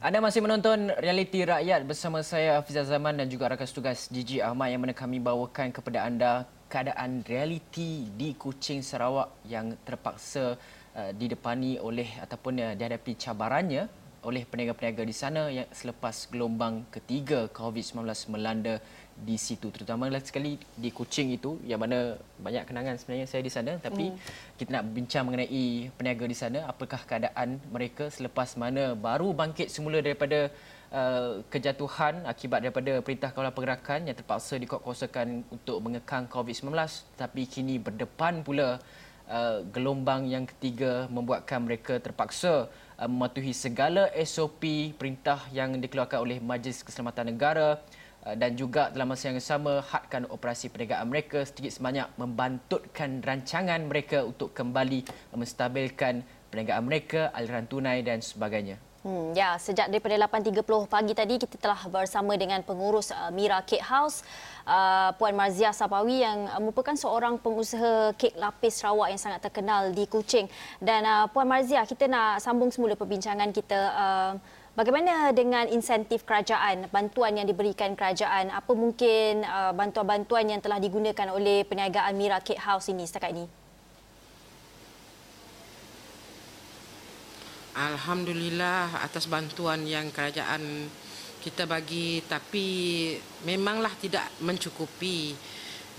Anda 0.08 0.24
masih 0.24 0.40
menonton 0.40 0.88
Realiti 1.04 1.44
Rakyat 1.44 1.84
bersama 1.84 2.24
saya 2.24 2.56
Hafizah 2.56 2.88
Zaman 2.88 3.20
dan 3.20 3.28
juga 3.28 3.52
rakan 3.52 3.68
tugas 3.68 4.08
Gigi 4.08 4.40
Ahmad 4.40 4.72
yang 4.72 4.80
mana 4.80 4.96
kami 4.96 5.20
bawakan 5.20 5.68
kepada 5.68 6.08
anda 6.08 6.48
keadaan 6.64 7.20
realiti 7.28 8.08
di 8.16 8.32
Kuching 8.32 8.80
Sarawak 8.80 9.44
yang 9.44 9.76
terpaksa 9.84 10.56
uh, 10.96 11.12
didepani 11.12 11.76
oleh 11.76 12.08
ataupun 12.24 12.56
uh, 12.56 12.72
dihadapi 12.72 13.20
cabarannya 13.20 13.84
oleh 14.24 14.48
peniaga-peniaga 14.48 15.04
di 15.04 15.12
sana 15.12 15.52
yang 15.52 15.68
selepas 15.76 16.24
gelombang 16.32 16.88
ketiga 16.88 17.44
COVID-19 17.52 18.08
melanda 18.32 18.80
di 19.18 19.34
situ 19.34 19.74
terutama 19.74 20.06
sekali 20.22 20.54
di 20.78 20.94
Kuching 20.94 21.34
itu 21.34 21.58
yang 21.66 21.82
mana 21.82 22.14
banyak 22.38 22.62
kenangan 22.70 22.94
sebenarnya 23.02 23.26
saya 23.26 23.42
di 23.42 23.50
sana 23.50 23.74
tapi 23.82 24.14
mm. 24.14 24.18
kita 24.54 24.70
nak 24.78 24.84
bincang 24.94 25.26
mengenai 25.26 25.90
peniaga 25.98 26.24
di 26.24 26.36
sana 26.38 26.58
apakah 26.70 27.02
keadaan 27.02 27.58
mereka 27.74 28.08
selepas 28.14 28.54
mana 28.54 28.94
baru 28.94 29.34
bangkit 29.34 29.74
semula 29.74 29.98
daripada 29.98 30.54
uh, 30.94 31.42
kejatuhan 31.50 32.22
akibat 32.30 32.62
daripada 32.62 33.02
perintah 33.02 33.34
kawalan 33.34 33.50
pergerakan 33.50 34.06
yang 34.06 34.16
terpaksa 34.16 34.54
dikuatkuasakan 34.56 35.50
untuk 35.50 35.76
mengekang 35.82 36.30
COVID-19 36.30 36.70
tapi 37.18 37.42
kini 37.50 37.82
berdepan 37.82 38.46
pula 38.46 38.78
uh, 39.26 39.66
gelombang 39.74 40.30
yang 40.30 40.46
ketiga 40.46 41.10
membuatkan 41.10 41.58
mereka 41.58 41.98
terpaksa 41.98 42.70
uh, 42.96 43.08
mematuhi 43.10 43.50
segala 43.50 44.08
SOP 44.22 44.94
perintah 44.94 45.42
yang 45.50 45.74
dikeluarkan 45.74 46.22
oleh 46.22 46.38
Majlis 46.38 46.86
Keselamatan 46.86 47.34
Negara 47.34 47.82
dan 48.24 48.58
juga 48.58 48.90
dalam 48.92 49.14
masa 49.14 49.30
yang 49.30 49.40
sama 49.40 49.80
hadkan 49.80 50.26
operasi 50.28 50.68
perniagaan 50.68 51.08
mereka 51.08 51.46
sedikit 51.46 51.72
sebanyak 51.78 52.06
membantutkan 52.18 53.24
rancangan 53.24 53.80
mereka 53.86 54.26
untuk 54.26 54.52
kembali 54.52 55.06
menstabilkan 55.32 56.26
perniagaan 56.48 56.84
mereka, 56.84 57.30
aliran 57.32 57.68
tunai 57.68 58.00
dan 58.02 58.24
sebagainya. 58.24 58.80
Hmm, 59.06 59.30
ya, 59.30 59.54
sejak 59.62 59.86
daripada 59.94 60.18
8.30 60.26 60.66
pagi 60.90 61.14
tadi 61.14 61.38
kita 61.38 61.54
telah 61.54 61.78
bersama 61.86 62.34
dengan 62.34 62.58
pengurus 62.66 63.14
uh, 63.14 63.30
Mira 63.30 63.62
Cake 63.62 63.86
House 63.86 64.26
uh, 64.66 65.14
Puan 65.14 65.38
Marziah 65.38 65.70
Sapawi 65.70 66.26
yang 66.26 66.50
uh, 66.50 66.58
merupakan 66.58 66.98
seorang 66.98 67.38
pengusaha 67.38 68.10
kek 68.18 68.34
lapis 68.34 68.82
Sarawak 68.82 69.14
yang 69.14 69.20
sangat 69.22 69.46
terkenal 69.46 69.94
di 69.94 70.02
Kuching. 70.10 70.50
Dan 70.82 71.06
uh, 71.06 71.30
Puan 71.30 71.46
Marziah, 71.46 71.86
kita 71.86 72.10
nak 72.10 72.42
sambung 72.42 72.74
semula 72.74 72.98
perbincangan 72.98 73.54
kita 73.54 73.78
uh, 73.94 74.32
Bagaimana 74.78 75.34
dengan 75.34 75.66
insentif 75.66 76.22
kerajaan, 76.22 76.86
bantuan 76.94 77.34
yang 77.34 77.50
diberikan 77.50 77.98
kerajaan? 77.98 78.54
Apa 78.54 78.78
mungkin 78.78 79.42
uh, 79.42 79.74
bantuan-bantuan 79.74 80.46
yang 80.54 80.62
telah 80.62 80.78
digunakan 80.78 81.34
oleh 81.34 81.66
perniagaan 81.66 82.14
Mira 82.14 82.38
Cake 82.38 82.62
House 82.62 82.86
ini 82.86 83.02
setakat 83.02 83.34
ini? 83.34 83.42
Alhamdulillah 87.74 89.02
atas 89.02 89.26
bantuan 89.26 89.82
yang 89.82 90.14
kerajaan 90.14 90.86
kita 91.42 91.66
bagi 91.66 92.22
tapi 92.30 92.66
memanglah 93.50 93.90
tidak 93.98 94.30
mencukupi. 94.46 95.34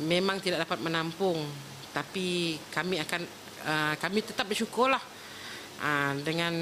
Memang 0.07 0.39
tidak 0.39 0.63
dapat 0.63 0.79
menampung 0.79 1.35
tapi 1.91 2.55
kami 2.71 3.03
akan 3.03 3.27
uh, 3.67 3.93
kami 3.99 4.23
tetap 4.23 4.47
bersyukurlah 4.47 5.18
uh, 5.81 6.13
dengan 6.21 6.53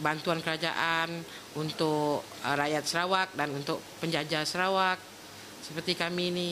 bantuan 0.00 0.40
kerajaan 0.40 1.22
untuk 1.58 2.24
uh, 2.24 2.54
rakyat 2.54 2.84
Sarawak 2.86 3.34
dan 3.34 3.50
untuk 3.54 3.82
penjajah 4.00 4.46
Sarawak 4.46 4.98
seperti 5.62 5.94
kami 5.98 6.30
ini. 6.34 6.50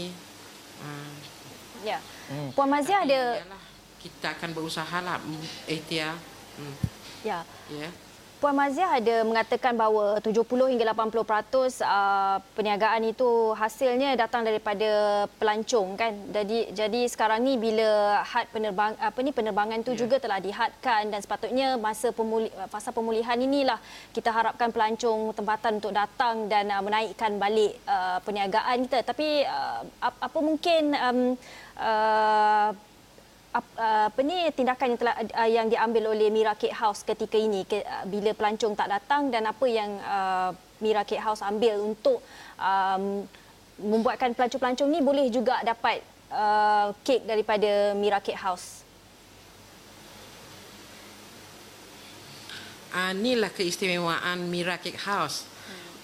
Uh, 0.83 1.15
ya. 1.87 1.99
Hmm. 2.31 2.51
Puan 2.55 2.71
Mazia 2.71 3.03
ada 3.03 3.43
kita 4.03 4.35
akan 4.35 4.51
berusaha 4.51 4.99
lah, 4.99 5.23
Ehtia. 5.71 6.19
Hmm. 6.59 6.75
Ya. 7.23 7.47
Ya. 7.71 7.91
Puan 8.43 8.59
Maziah 8.59 8.99
ada 8.99 9.23
mengatakan 9.23 9.79
bahawa 9.79 10.19
70 10.19 10.43
hingga 10.75 10.91
80% 10.91 11.15
uh, 11.79 12.43
perniagaan 12.59 13.07
itu 13.07 13.55
hasilnya 13.55 14.19
datang 14.19 14.43
daripada 14.43 14.91
pelancong 15.39 15.95
kan. 15.95 16.11
Jadi 16.35 16.75
jadi 16.75 17.07
sekarang 17.07 17.47
ni 17.47 17.55
bila 17.55 18.19
had 18.27 18.51
penerbang 18.51 18.99
apa 18.99 19.15
ni 19.23 19.31
penerbangan 19.31 19.87
itu 19.87 19.95
yeah. 19.95 20.01
juga 20.03 20.19
telah 20.19 20.43
dihadkan 20.43 21.15
dan 21.15 21.23
sepatutnya 21.23 21.79
masa 21.79 22.11
pemuli, 22.11 22.51
fasa 22.67 22.91
pemulihan 22.91 23.39
inilah 23.39 23.79
kita 24.11 24.35
harapkan 24.35 24.75
pelancong 24.75 25.31
tempatan 25.39 25.79
untuk 25.79 25.95
datang 25.95 26.51
dan 26.51 26.67
uh, 26.75 26.83
menaikkan 26.83 27.39
balik 27.39 27.79
uh, 27.87 28.19
perniagaan 28.27 28.91
kita. 28.91 29.07
Tapi 29.07 29.47
uh, 29.47 29.87
apa 30.03 30.39
mungkin 30.43 30.99
um, 30.99 31.39
uh, 31.79 32.43
Uh, 32.63 32.92
apa 33.53 34.21
ni 34.25 34.49
tindakan 34.57 34.97
yang 34.97 35.01
telah 35.01 35.15
uh, 35.21 35.51
yang 35.51 35.67
diambil 35.69 36.17
oleh 36.17 36.33
Mira 36.33 36.57
Cake 36.57 36.73
House 36.73 37.05
ketika 37.05 37.37
ini 37.37 37.69
uh, 37.69 38.09
bila 38.09 38.33
pelancong 38.33 38.73
tak 38.73 38.89
datang 38.89 39.29
dan 39.29 39.45
apa 39.45 39.67
yang 39.69 40.01
Mira 40.81 41.05
Cake 41.05 41.21
House 41.21 41.45
ambil 41.45 41.79
untuk 41.85 42.25
um, 42.57 43.29
membuatkan 43.77 44.33
pelancong-pelancong 44.33 44.89
ni 44.89 45.05
boleh 45.05 45.29
juga 45.29 45.61
dapat 45.61 46.01
uh, 46.33 46.97
kek 47.05 47.29
daripada 47.29 47.93
Mira 47.93 48.25
Cake 48.25 48.41
House. 48.41 48.83
Uh, 52.93 53.13
inilah 53.17 53.53
keistimewaan 53.53 54.49
Mira 54.49 54.81
Cake 54.81 55.01
House. 55.05 55.49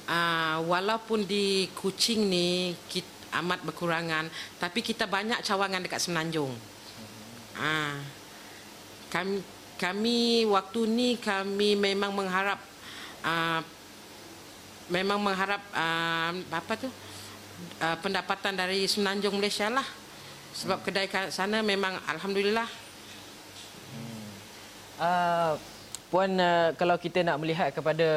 Uh, 0.09 0.65
walaupun 0.65 1.29
di 1.29 1.69
Kuching 1.77 2.33
ni 2.33 2.73
kita 2.89 3.41
amat 3.45 3.61
berkurangan, 3.61 4.33
tapi 4.57 4.81
kita 4.81 5.05
banyak 5.05 5.45
cawangan 5.45 5.85
dekat 5.85 6.01
Semenanjung. 6.01 6.57
Ha. 7.59 7.99
Kami 9.11 9.43
kami 9.79 10.47
waktu 10.51 10.81
ni 10.91 11.09
kami 11.19 11.79
memang 11.79 12.11
mengharap 12.11 12.59
uh, 13.23 13.61
memang 14.91 15.19
mengharap 15.23 15.63
uh, 15.75 16.33
apa 16.51 16.73
tu? 16.79 16.91
Uh, 17.83 17.97
pendapatan 18.03 18.55
dari 18.55 18.87
Semenanjung 18.87 19.39
Malaysia 19.39 19.67
lah. 19.67 19.87
Sebab 20.55 20.83
kedai 20.83 21.11
sana 21.31 21.63
memang 21.63 21.99
alhamdulillah. 22.07 22.67
Uh, 24.99 25.55
puan 26.11 26.35
uh, 26.39 26.75
kalau 26.75 26.99
kita 26.99 27.23
nak 27.23 27.39
melihat 27.39 27.71
kepada 27.71 28.09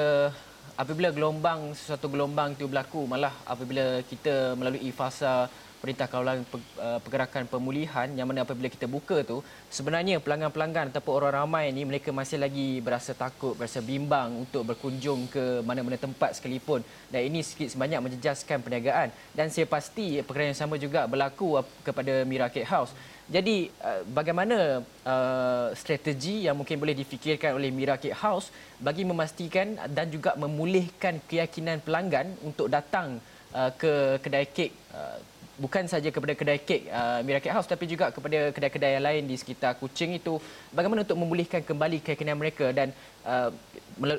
apabila 0.80 1.14
gelombang 1.14 1.78
sesuatu 1.78 2.10
gelombang 2.10 2.58
itu 2.58 2.66
berlaku 2.66 3.06
malah 3.06 3.36
apabila 3.46 4.02
kita 4.08 4.58
melalui 4.58 4.90
fasa 4.90 5.46
Perintah 5.82 6.06
Kawalan 6.06 6.46
eh, 6.46 7.00
Pergerakan 7.02 7.50
Pemulihan 7.50 8.08
yang 8.14 8.30
mana 8.30 8.46
apabila 8.46 8.70
kita 8.70 8.86
buka 8.86 9.26
tu 9.26 9.42
sebenarnya 9.74 10.22
pelanggan-pelanggan 10.22 10.94
ataupun 10.94 11.14
orang 11.18 11.44
ramai 11.44 11.74
ni 11.74 11.82
mereka 11.90 12.14
masih 12.14 12.38
lagi 12.38 12.78
berasa 12.86 13.18
takut, 13.18 13.58
berasa 13.58 13.82
bimbang 13.82 14.46
untuk 14.46 14.62
berkunjung 14.62 15.26
ke 15.34 15.66
mana-mana 15.66 15.98
tempat 15.98 16.38
sekalipun 16.38 16.86
dan 17.10 17.26
ini 17.26 17.42
sikit 17.42 17.74
sebanyak 17.74 17.98
menjejaskan 17.98 18.62
perniagaan 18.62 19.10
dan 19.34 19.50
saya 19.50 19.66
pasti 19.66 20.22
perkara 20.22 20.54
yang 20.54 20.60
sama 20.62 20.78
juga 20.78 21.10
berlaku 21.10 21.58
kepada 21.82 22.22
Mira 22.30 22.48
Cake 22.54 22.70
House. 22.70 22.94
Jadi 23.32 23.72
eh, 23.72 24.02
bagaimana 24.12 24.84
uh, 24.84 25.68
strategi 25.72 26.46
yang 26.46 26.60
mungkin 26.60 26.76
boleh 26.76 26.92
difikirkan 26.92 27.56
oleh 27.56 27.72
Mira 27.72 27.96
Cake 27.96 28.18
House 28.20 28.52
bagi 28.76 29.08
memastikan 29.08 29.80
dan 29.88 30.12
juga 30.12 30.36
memulihkan 30.36 31.24
keyakinan 31.26 31.80
pelanggan 31.80 32.28
untuk 32.44 32.68
datang 32.68 33.24
uh, 33.56 33.72
ke 33.72 34.20
kedai 34.20 34.52
kek 34.52 34.76
uh, 34.92 35.18
bukan 35.62 35.86
saja 35.86 36.10
kepada 36.10 36.34
kedai 36.34 36.58
kek 36.58 36.90
uh, 36.90 37.22
Miracle 37.22 37.54
House 37.54 37.70
tapi 37.70 37.86
juga 37.86 38.10
kepada 38.10 38.50
kedai-kedai 38.50 38.98
yang 38.98 39.06
lain 39.06 39.24
di 39.30 39.38
sekitar 39.38 39.78
Kuching 39.78 40.18
itu 40.18 40.42
bagaimana 40.74 41.06
untuk 41.06 41.22
memulihkan 41.22 41.62
kembali 41.62 42.02
keyakinan 42.02 42.34
mereka 42.34 42.74
dan 42.74 42.90
uh, 43.22 43.54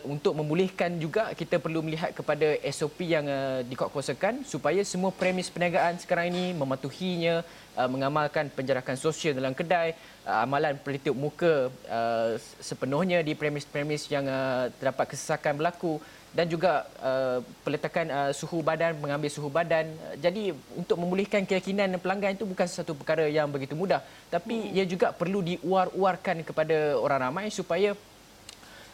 untuk 0.06 0.38
memulihkan 0.38 0.94
juga 1.02 1.34
kita 1.34 1.58
perlu 1.58 1.82
melihat 1.82 2.14
kepada 2.14 2.54
SOP 2.70 3.02
yang 3.02 3.26
uh, 3.26 3.66
dikuatkuasakan 3.66 4.46
supaya 4.46 4.86
semua 4.86 5.10
premis 5.10 5.50
perniagaan 5.50 5.98
sekarang 5.98 6.30
ini 6.30 6.54
mematuhinya 6.54 7.42
uh, 7.74 7.88
mengamalkan 7.90 8.46
penjarakan 8.54 8.94
sosial 8.94 9.34
dalam 9.34 9.50
kedai 9.50 9.98
uh, 10.22 10.46
amalan 10.46 10.78
pelitup 10.78 11.18
muka 11.18 11.74
uh, 11.90 12.38
sepenuhnya 12.62 13.18
di 13.26 13.34
premis-premis 13.34 14.06
yang 14.06 14.30
uh, 14.30 14.70
terdapat 14.78 15.10
kesesakan 15.10 15.58
berlaku 15.58 15.98
dan 16.32 16.48
juga 16.48 16.88
uh, 17.04 17.44
peletakan 17.60 18.06
uh, 18.08 18.30
suhu 18.32 18.64
badan 18.64 18.96
mengambil 18.96 19.28
suhu 19.28 19.52
badan. 19.52 19.92
Jadi 20.16 20.56
untuk 20.72 20.96
memulihkan 20.96 21.44
keyakinan 21.44 22.00
pelanggan 22.00 22.32
itu 22.36 22.48
bukan 22.48 22.64
satu 22.64 22.96
perkara 22.96 23.28
yang 23.28 23.52
begitu 23.52 23.76
mudah. 23.76 24.00
Tapi 24.32 24.72
hmm. 24.72 24.76
ia 24.76 24.84
juga 24.88 25.12
perlu 25.12 25.44
diuar-uarkan 25.44 26.40
kepada 26.40 26.96
orang 26.96 27.28
ramai 27.28 27.52
supaya 27.52 27.92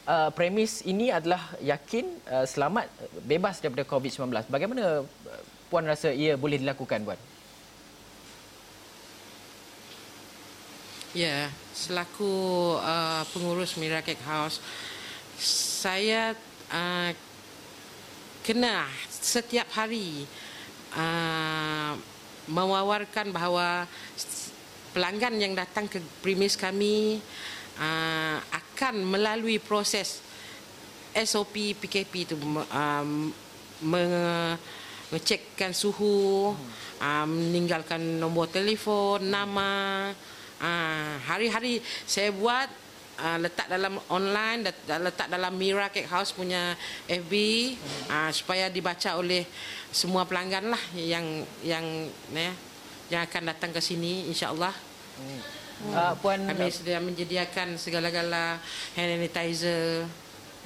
uh, 0.09 0.31
premis 0.35 0.83
ini 0.83 1.15
adalah 1.15 1.55
yakin 1.63 2.09
uh, 2.27 2.47
selamat 2.49 2.91
bebas 3.23 3.63
daripada 3.63 3.85
COVID-19 3.85 4.49
bagaimana 4.49 5.05
uh, 5.05 5.43
puan 5.69 5.85
rasa 5.85 6.11
ia 6.11 6.35
boleh 6.35 6.59
dilakukan 6.59 7.05
puan? 7.05 7.21
Ya, 11.17 11.49
selaku 11.73 12.77
uh, 12.85 13.25
pengurus 13.33 13.81
Mira 13.81 14.05
Cake 14.05 14.21
House, 14.29 14.61
saya 15.81 16.37
uh, 16.69 17.11
kena 18.49 18.89
setiap 19.13 19.69
hari 19.77 20.25
uh, 20.97 21.93
mewawarkan 22.49 23.29
bahawa 23.29 23.85
pelanggan 24.97 25.37
yang 25.37 25.53
datang 25.53 25.85
ke 25.85 26.01
premis 26.25 26.57
kami 26.57 27.21
uh, 27.77 28.41
akan 28.49 29.05
melalui 29.05 29.61
proses 29.61 30.25
SOP 31.13 31.77
PKP 31.77 32.13
itu 32.25 32.41
um, 32.41 33.29
mengecekkan 33.85 35.77
suhu, 35.77 36.57
um, 37.05 37.29
meninggalkan 37.29 38.01
nombor 38.01 38.49
telefon, 38.49 39.29
nama. 39.29 40.09
Uh, 40.57 41.21
hari-hari 41.29 41.85
saya 42.09 42.33
buat 42.33 42.73
uh, 43.19 43.39
letak 43.43 43.67
dalam 43.67 43.99
online 44.09 44.71
letak 44.87 45.29
dalam 45.29 45.53
Mira 45.59 45.91
Cake 45.91 46.09
House 46.09 46.31
punya 46.31 46.79
FB 47.11 47.33
uh, 48.09 48.31
supaya 48.31 48.71
dibaca 48.71 49.19
oleh 49.19 49.45
semua 49.91 50.25
pelanggan 50.25 50.71
lah 50.71 50.83
yang 50.95 51.43
yang 51.67 51.85
ya, 52.33 52.53
yang 53.11 53.21
akan 53.27 53.43
datang 53.53 53.71
ke 53.75 53.81
sini 53.83 54.31
insyaallah. 54.31 54.75
Hmm. 55.19 55.41
uh, 55.95 56.15
puan 56.23 56.47
kami 56.47 56.71
sudah 56.71 57.03
menyediakan 57.03 57.75
segala-gala 57.75 58.63
hand 58.95 59.11
sanitizer 59.19 60.07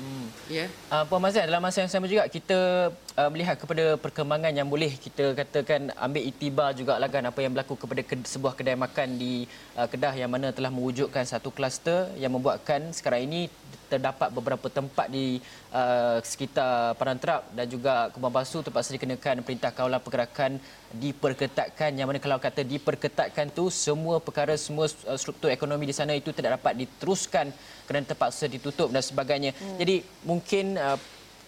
Hmm. 0.02 0.26
Yeah. 0.50 0.66
Uh, 0.90 1.06
Puan 1.06 1.22
Mazan, 1.22 1.46
dalam 1.46 1.62
masa 1.62 1.78
yang 1.78 1.92
sama 1.92 2.10
juga 2.10 2.26
kita 2.26 2.90
uh, 2.90 3.30
melihat 3.30 3.54
kepada 3.54 3.94
perkembangan 4.02 4.50
yang 4.50 4.66
boleh 4.66 4.90
kita 4.98 5.30
katakan 5.38 5.94
ambil 5.94 6.22
itibar 6.26 6.74
juga 6.74 6.98
lah 6.98 7.06
kan 7.06 7.22
apa 7.22 7.38
yang 7.38 7.54
berlaku 7.54 7.78
kepada 7.78 8.02
ke, 8.02 8.18
sebuah 8.26 8.58
kedai 8.58 8.74
makan 8.74 9.14
di 9.14 9.46
uh, 9.78 9.86
Kedah 9.86 10.10
yang 10.18 10.26
mana 10.34 10.50
telah 10.50 10.74
mewujudkan 10.74 11.22
satu 11.22 11.54
kluster 11.54 12.10
yang 12.18 12.34
membuatkan 12.34 12.90
sekarang 12.90 13.30
ini 13.30 13.46
terdapat 13.92 14.32
beberapa 14.32 14.72
tempat 14.72 15.12
di 15.12 15.36
uh, 15.68 16.16
sekitar 16.24 16.96
Padang 16.96 17.20
Terap 17.20 17.42
dan 17.52 17.66
juga 17.68 18.08
Kubang 18.16 18.32
Basu 18.32 18.64
terpaksa 18.64 18.96
dikenakan 18.96 19.44
perintah 19.44 19.68
kawalan 19.68 20.00
pergerakan 20.00 20.56
diperketatkan 20.96 21.92
yang 21.92 22.08
mana 22.08 22.16
kalau 22.16 22.40
kata 22.40 22.64
diperketatkan 22.64 23.52
tu 23.52 23.68
semua 23.68 24.16
perkara 24.16 24.56
semua 24.56 24.88
uh, 25.04 25.18
struktur 25.20 25.52
ekonomi 25.52 25.84
di 25.84 25.92
sana 25.92 26.16
itu 26.16 26.32
tidak 26.32 26.56
dapat 26.56 26.80
diteruskan 26.80 27.52
kerana 27.84 28.08
terpaksa 28.08 28.48
ditutup 28.48 28.88
dan 28.88 29.04
sebagainya. 29.04 29.52
Hmm. 29.52 29.76
Jadi 29.76 30.00
mungkin 30.24 30.80
uh, 30.80 30.96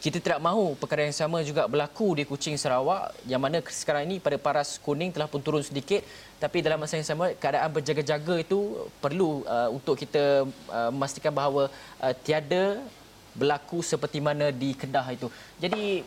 kita 0.05 0.21
tidak 0.21 0.37
mahu 0.37 0.77
perkara 0.77 1.09
yang 1.09 1.17
sama 1.17 1.41
juga 1.41 1.65
berlaku 1.65 2.21
di 2.21 2.29
Kuching 2.29 2.61
Sarawak 2.61 3.17
yang 3.25 3.41
mana 3.41 3.65
sekarang 3.65 4.05
ini 4.05 4.21
pada 4.21 4.37
paras 4.37 4.77
kuning 4.77 5.09
telah 5.09 5.25
pun 5.25 5.41
turun 5.41 5.65
sedikit 5.65 6.05
tapi 6.37 6.61
dalam 6.61 6.77
masa 6.77 7.01
yang 7.01 7.09
sama 7.09 7.33
keadaan 7.33 7.73
berjaga-jaga 7.73 8.37
itu 8.37 8.85
perlu 9.01 9.49
uh, 9.49 9.73
untuk 9.73 9.97
kita 9.97 10.45
uh, 10.69 10.91
memastikan 10.93 11.33
bahawa 11.33 11.73
uh, 12.05 12.15
tiada 12.21 12.85
berlaku 13.33 13.81
seperti 13.81 14.21
mana 14.21 14.53
di 14.53 14.77
Kedah 14.77 15.09
itu. 15.09 15.33
Jadi 15.57 16.05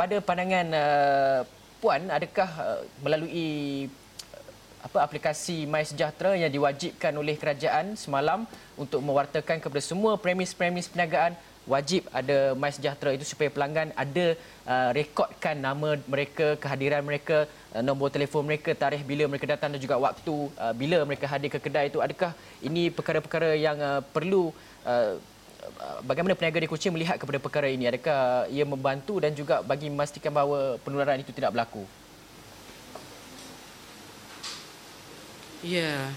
pada 0.00 0.16
pandangan 0.24 0.66
uh, 0.72 1.38
puan 1.76 2.08
adakah 2.08 2.48
uh, 2.56 2.80
melalui 3.04 3.92
apa 4.80 5.04
aplikasi 5.04 5.68
MySejahtera 5.68 6.40
yang 6.40 6.48
diwajibkan 6.48 7.12
oleh 7.12 7.36
kerajaan 7.36 8.00
semalam 8.00 8.48
untuk 8.80 9.04
mewartakan 9.04 9.60
kepada 9.60 9.82
semua 9.84 10.16
premis-premis 10.16 10.88
perniagaan 10.88 11.36
wajib 11.66 12.06
ada 12.14 12.54
MySejahtera 12.54 13.10
itu 13.18 13.26
supaya 13.26 13.50
pelanggan 13.50 13.90
ada 13.98 14.38
uh, 14.64 14.90
rekodkan 14.94 15.58
nama 15.58 15.98
mereka, 16.06 16.54
kehadiran 16.62 17.02
mereka, 17.02 17.50
uh, 17.74 17.82
nombor 17.82 18.14
telefon 18.14 18.46
mereka, 18.46 18.70
tarikh 18.72 19.02
bila 19.02 19.26
mereka 19.26 19.50
datang 19.50 19.74
dan 19.74 19.82
juga 19.82 19.98
waktu 19.98 20.34
uh, 20.56 20.74
bila 20.74 21.02
mereka 21.02 21.26
hadir 21.26 21.50
ke 21.50 21.58
kedai 21.58 21.90
itu. 21.90 21.98
Adakah 21.98 22.32
ini 22.62 22.88
perkara-perkara 22.94 23.58
yang 23.58 23.76
uh, 23.82 24.00
perlu 24.14 24.54
uh, 24.86 25.18
uh, 25.82 25.98
bagaimana 26.06 26.38
peniaga 26.38 26.62
di 26.62 26.70
Kuching 26.70 26.94
melihat 26.94 27.18
kepada 27.18 27.42
perkara 27.42 27.66
ini? 27.66 27.90
Adakah 27.90 28.46
ia 28.46 28.62
membantu 28.62 29.18
dan 29.18 29.34
juga 29.34 29.60
bagi 29.60 29.90
memastikan 29.90 30.30
bahawa 30.30 30.78
penularan 30.86 31.18
itu 31.18 31.34
tidak 31.34 31.50
berlaku? 31.50 31.82
Ya. 35.66 36.14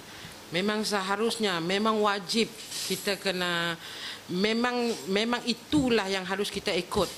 Memang 0.49 0.81
seharusnya, 0.81 1.61
memang 1.61 2.01
wajib 2.01 2.49
kita 2.89 3.21
kena 3.21 3.77
memang 4.29 4.93
memang 5.09 5.41
itulah 5.49 6.05
yang 6.05 6.23
harus 6.23 6.53
kita 6.53 6.73
ikut. 6.73 7.09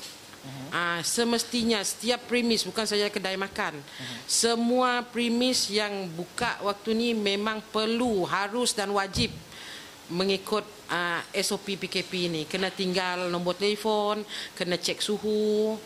Uh, 0.71 1.03
semestinya 1.05 1.77
setiap 1.85 2.25
premis 2.25 2.65
bukan 2.65 2.87
saja 2.87 3.11
kedai 3.13 3.37
makan. 3.37 3.77
Uh-huh. 3.77 4.17
Semua 4.25 5.05
premis 5.05 5.69
yang 5.69 6.09
buka 6.09 6.57
waktu 6.65 6.97
ni 6.97 7.09
memang 7.13 7.61
perlu, 7.69 8.25
harus 8.25 8.73
dan 8.73 8.89
wajib 8.89 9.29
mengikut 10.09 10.65
uh, 10.89 11.21
SOP 11.37 11.77
PKP 11.77 12.11
ini. 12.31 12.41
Kena 12.49 12.73
tinggal 12.73 13.29
nombor 13.29 13.53
telefon, 13.59 14.25
kena 14.57 14.81
cek 14.81 14.97
suhu, 15.03 15.77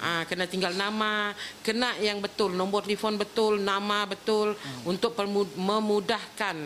uh, 0.00 0.22
kena 0.26 0.50
tinggal 0.50 0.74
nama, 0.74 1.30
kena 1.62 1.94
yang 2.02 2.18
betul, 2.18 2.50
nombor 2.50 2.82
telefon 2.82 3.14
betul, 3.14 3.62
nama 3.62 4.10
betul 4.10 4.58
untuk 4.88 5.14
memudahkan 5.54 6.56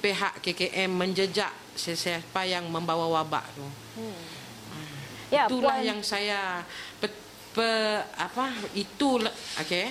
pihak 0.00 0.40
KKM 0.40 0.90
menjejak 0.90 1.63
siapa 1.76 2.46
yang 2.46 2.66
membawa 2.70 3.20
wabak 3.20 3.44
tu. 3.54 3.66
Hmm. 3.98 4.22
Ya, 5.32 5.50
itulah 5.50 5.82
puan... 5.82 5.88
yang 5.88 6.00
saya 6.04 6.62
pe, 7.02 7.10
pe, 7.50 7.68
apa 8.14 8.54
itu 8.74 9.18
okey. 9.66 9.90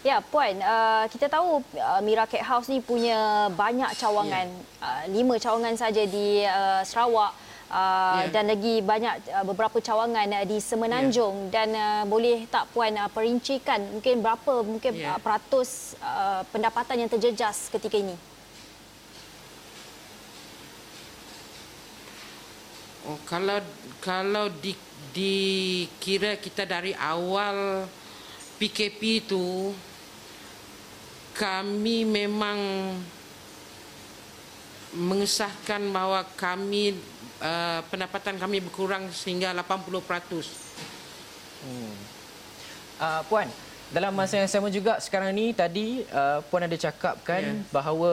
Ya, 0.00 0.24
puan, 0.24 0.56
uh, 0.64 1.04
kita 1.12 1.28
tahu 1.28 1.60
uh, 1.76 2.00
Mira 2.00 2.24
Cake 2.24 2.46
House 2.46 2.72
ni 2.72 2.80
punya 2.80 3.52
banyak 3.52 3.92
cawangan, 4.00 4.48
yeah. 4.48 4.80
uh, 4.80 5.02
lima 5.12 5.36
cawangan 5.36 5.76
saja 5.76 6.08
di 6.08 6.40
uh, 6.46 6.80
Sarawak. 6.86 7.36
Uh, 7.70 8.26
yeah. 8.26 8.34
dan 8.34 8.50
lagi 8.50 8.82
banyak 8.82 9.30
uh, 9.30 9.46
beberapa 9.46 9.78
cawangan 9.78 10.26
uh, 10.26 10.42
di 10.42 10.58
Semenanjung 10.58 11.46
yeah. 11.46 11.52
dan 11.54 11.68
uh, 11.70 12.02
boleh 12.02 12.42
tak 12.50 12.66
puan 12.74 12.90
uh, 12.98 13.06
perincikan 13.06 13.78
mungkin 13.94 14.18
berapa 14.26 14.66
mungkin 14.66 14.98
yeah. 14.98 15.14
uh, 15.14 15.22
peratus 15.22 15.94
uh, 16.02 16.42
pendapatan 16.50 17.06
yang 17.06 17.06
terjejas 17.06 17.70
ketika 17.70 17.94
ini 17.94 18.18
Oh, 23.10 23.18
kalau 23.26 23.58
kalau 23.98 24.46
di 24.62 24.70
dikira 25.10 26.38
kita 26.38 26.62
dari 26.62 26.94
awal 26.94 27.82
PKP 28.62 29.26
itu 29.26 29.74
kami 31.34 32.06
memang 32.06 32.58
mengesahkan 34.94 35.82
bahawa 35.90 36.22
kami 36.38 36.94
uh, 37.42 37.82
pendapatan 37.90 38.38
kami 38.38 38.62
berkurang 38.62 39.10
sehingga 39.10 39.50
80%. 39.58 39.90
Hmm. 41.66 41.94
Uh, 43.00 43.22
puan, 43.26 43.50
dalam 43.90 44.14
masa 44.14 44.38
yang 44.38 44.46
sama 44.46 44.70
juga 44.70 45.02
sekarang 45.02 45.34
ni 45.34 45.50
tadi 45.50 46.06
uh, 46.14 46.38
puan 46.46 46.62
ada 46.62 46.78
cakapkan 46.78 47.42
yeah. 47.42 47.74
bahawa 47.74 48.10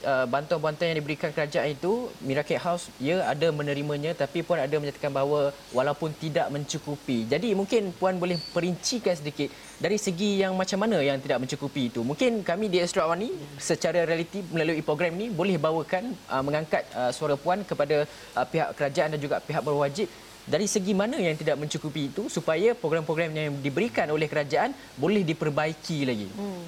uh, 0.00 0.24
bantuan-bantuan 0.24 0.96
yang 0.96 0.98
diberikan 1.04 1.28
kerajaan 1.28 1.76
itu 1.76 2.08
Miracle 2.24 2.56
House 2.56 2.88
ya 2.96 3.20
ada 3.28 3.52
menerimanya 3.52 4.16
tapi 4.16 4.40
puan 4.40 4.56
ada 4.56 4.72
menyatakan 4.80 5.12
bahawa 5.12 5.52
walaupun 5.76 6.16
tidak 6.16 6.48
mencukupi. 6.48 7.28
Jadi 7.28 7.52
mungkin 7.52 7.92
puan 7.92 8.16
boleh 8.16 8.40
perincikan 8.56 9.12
sedikit 9.12 9.52
dari 9.76 10.00
segi 10.00 10.40
yang 10.40 10.56
macam 10.56 10.80
mana 10.80 10.96
yang 11.04 11.20
tidak 11.20 11.44
mencukupi 11.44 11.92
itu. 11.92 12.00
Mungkin 12.00 12.40
kami 12.40 12.72
di 12.72 12.80
Astro 12.80 13.04
Awani 13.04 13.28
secara 13.60 14.08
realiti 14.08 14.40
melalui 14.48 14.80
program 14.80 15.12
ni 15.20 15.28
boleh 15.28 15.60
bawakan 15.60 16.16
uh, 16.32 16.40
mengangkat 16.40 16.88
uh, 16.96 17.12
suara 17.12 17.36
puan 17.36 17.60
kepada 17.60 18.08
uh, 18.32 18.46
pihak 18.48 18.72
kerajaan 18.72 19.12
dan 19.12 19.20
juga 19.20 19.36
pihak 19.44 19.60
berwajib 19.60 20.08
dari 20.48 20.64
segi 20.64 20.96
mana 20.96 21.20
yang 21.20 21.36
tidak 21.36 21.60
mencukupi 21.60 22.08
itu 22.08 22.32
supaya 22.32 22.72
program-program 22.72 23.30
yang 23.32 23.48
diberikan 23.60 24.08
oleh 24.08 24.26
kerajaan 24.26 24.72
boleh 24.96 25.22
diperbaiki 25.22 25.98
lagi. 26.08 26.28
Hmm. 26.32 26.64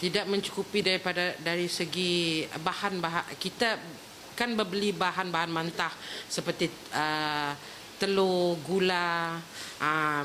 Tidak 0.00 0.24
mencukupi 0.32 0.80
daripada 0.80 1.36
dari 1.44 1.68
segi 1.68 2.42
bahan-bahan 2.48 3.36
kita 3.36 3.76
kan 4.32 4.56
membeli 4.56 4.96
bahan-bahan 4.96 5.52
mentah 5.52 5.92
seperti 6.24 6.72
uh, 6.96 7.52
telur, 8.00 8.56
gula, 8.64 9.36
uh, 9.84 10.24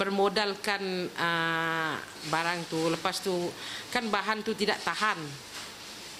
bermodalkan 0.00 1.12
uh, 1.12 1.94
barang 2.32 2.60
tu 2.72 2.80
lepas 2.88 3.20
tu 3.20 3.52
kan 3.92 4.08
bahan 4.08 4.40
tu 4.40 4.56
tidak 4.56 4.80
tahan. 4.80 5.20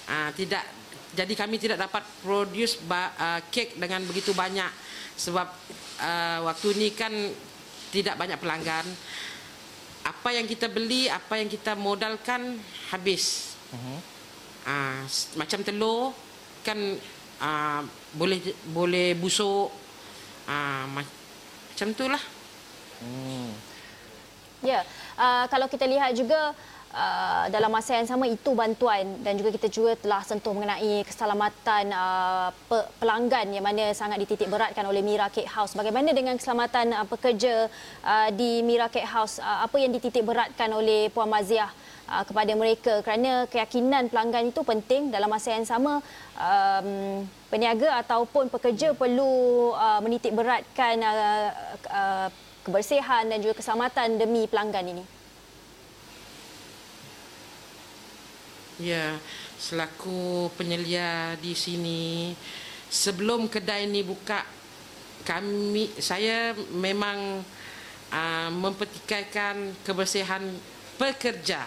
Uh, 0.05 0.29
tidak 0.37 0.61
jadi 1.11 1.33
kami 1.35 1.59
tidak 1.59 1.75
dapat 1.75 2.07
produce 2.23 2.79
uh, 2.87 3.43
kek 3.51 3.75
dengan 3.75 3.99
begitu 4.07 4.31
banyak 4.31 4.71
sebab 5.19 5.47
uh, 5.99 6.39
waktu 6.47 6.67
ini 6.79 6.87
kan 6.95 7.11
tidak 7.91 8.15
banyak 8.15 8.39
pelanggan. 8.39 8.87
Apa 10.01 10.33
yang 10.33 10.47
kita 10.47 10.71
beli, 10.71 11.11
apa 11.11 11.37
yang 11.37 11.51
kita 11.51 11.75
modalkan 11.75 12.57
habis. 12.89 13.53
Uh-huh. 13.75 13.99
Uh, 14.65 15.03
macam 15.35 15.59
telur 15.61 16.15
kan 16.63 16.79
uh, 17.43 17.81
boleh 18.15 18.39
boleh 18.71 19.13
busuk. 19.19 19.69
Uh, 20.47 20.85
macam 20.95 21.87
itulah. 21.91 22.23
Hmm. 23.03 23.51
Ya, 24.61 24.81
yeah. 24.81 24.83
uh, 25.17 25.45
kalau 25.49 25.65
kita 25.67 25.89
lihat 25.89 26.13
juga 26.13 26.53
uh, 26.93 27.45
dalam 27.51 27.71
masa 27.71 27.97
yang 27.97 28.07
sama 28.07 28.27
itu 28.27 28.51
bantuan 28.51 29.19
dan 29.23 29.35
juga 29.39 29.55
kita 29.55 29.67
juga 29.71 29.95
telah 29.99 30.21
sentuh 30.23 30.51
mengenai 30.51 31.03
keselamatan 31.07 31.91
uh, 31.91 32.49
pelanggan 32.99 33.51
yang 33.51 33.65
mana 33.65 33.91
sangat 33.95 34.21
dititik 34.23 34.51
beratkan 34.51 34.83
oleh 34.87 34.99
Mira 35.03 35.31
Cake 35.31 35.49
House. 35.49 35.75
Bagaimana 35.75 36.11
dengan 36.11 36.35
keselamatan 36.35 36.95
uh, 36.95 37.07
pekerja 37.07 37.67
uh, 38.03 38.29
di 38.31 38.61
Mira 38.63 38.91
Cake 38.91 39.07
House? 39.07 39.39
Uh, 39.39 39.65
apa 39.65 39.75
yang 39.79 39.91
dititik 39.91 40.23
beratkan 40.23 40.71
oleh 40.71 41.07
Puan 41.11 41.31
Maziah 41.31 41.71
uh, 42.11 42.23
kepada 42.27 42.51
mereka 42.53 42.99
kerana 43.01 43.47
keyakinan 43.47 44.11
pelanggan 44.11 44.51
itu 44.51 44.61
penting 44.61 45.09
dalam 45.09 45.31
masa 45.31 45.55
yang 45.55 45.65
sama 45.67 46.03
um, 46.35 47.23
peniaga 47.47 48.03
ataupun 48.03 48.51
pekerja 48.51 48.91
perlu 48.95 49.71
uh, 49.75 49.99
menitik 50.03 50.35
beratkan 50.35 50.99
uh, 50.99 51.49
uh, 51.87 52.27
kebersihan 52.61 53.25
dan 53.25 53.41
juga 53.41 53.57
keselamatan 53.57 54.21
demi 54.21 54.45
pelanggan 54.45 54.85
ini. 54.85 55.20
Ya, 58.81 59.13
selaku 59.61 60.49
penyelia 60.57 61.37
di 61.37 61.53
sini, 61.53 62.33
sebelum 62.89 63.45
kedai 63.45 63.85
ini 63.85 64.01
buka, 64.01 64.41
kami 65.21 65.93
saya 66.01 66.57
memang 66.73 67.45
uh, 68.09 68.49
mempertikaikan 68.49 69.77
kebersihan 69.85 70.41
pekerja, 70.97 71.61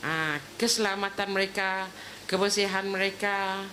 uh, 0.00 0.40
keselamatan 0.56 1.28
mereka, 1.28 1.92
kebersihan 2.24 2.88
mereka, 2.88 3.68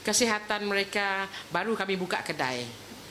kesihatan 0.00 0.64
mereka, 0.64 1.28
baru 1.52 1.76
kami 1.76 2.00
buka 2.00 2.24
kedai. 2.24 2.64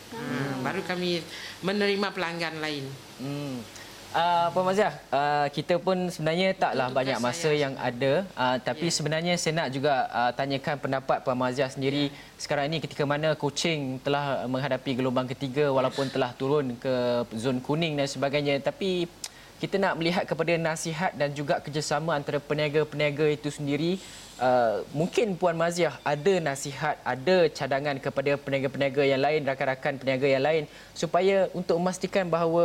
Hmm. 0.09 0.17
Uh, 0.17 0.53
baru 0.65 0.81
kami 0.81 1.21
menerima 1.61 2.09
pelanggan 2.09 2.57
lain. 2.57 2.89
Hmm. 3.21 3.61
Uh, 4.09 4.49
Puan 4.49 4.65
Maziah, 4.65 4.89
uh, 5.13 5.45
kita 5.53 5.77
pun 5.77 6.09
sebenarnya 6.09 6.57
taklah 6.57 6.89
banyak 6.89 7.21
masa 7.21 7.53
yang 7.53 7.77
ada 7.77 8.25
uh, 8.33 8.57
tapi 8.57 8.89
yeah. 8.89 8.95
sebenarnya 8.97 9.33
saya 9.37 9.53
nak 9.61 9.69
juga 9.69 10.09
uh, 10.09 10.33
tanyakan 10.33 10.81
pendapat 10.81 11.21
Puan 11.21 11.37
Maziah 11.37 11.69
sendiri 11.69 12.09
yeah. 12.09 12.33
sekarang 12.41 12.73
ini 12.73 12.81
ketika 12.81 13.05
mana 13.05 13.37
Kuching 13.37 14.01
telah 14.01 14.49
menghadapi 14.49 14.97
gelombang 14.97 15.29
ketiga 15.29 15.69
walaupun 15.69 16.09
telah 16.09 16.33
turun 16.33 16.73
ke 16.81 17.21
zon 17.37 17.61
kuning 17.61 18.01
dan 18.01 18.09
sebagainya 18.09 18.57
tapi 18.65 19.05
kita 19.59 19.75
nak 19.75 19.99
melihat 19.99 20.23
kepada 20.23 20.55
nasihat 20.55 21.11
dan 21.19 21.35
juga 21.35 21.59
kerjasama 21.59 22.15
antara 22.15 22.39
peniaga-peniaga 22.39 23.27
itu 23.27 23.51
sendiri. 23.51 23.99
Uh, 24.39 24.87
mungkin 24.95 25.35
Puan 25.35 25.59
Maziah 25.59 25.99
ada 25.99 26.33
nasihat, 26.39 26.95
ada 27.03 27.51
cadangan 27.51 27.99
kepada 27.99 28.39
peniaga-peniaga 28.39 29.03
yang 29.03 29.19
lain, 29.19 29.43
rakan-rakan 29.43 29.99
peniaga 29.99 30.31
yang 30.31 30.39
lain 30.39 30.63
supaya 30.95 31.51
untuk 31.51 31.75
memastikan 31.75 32.23
bahawa 32.23 32.63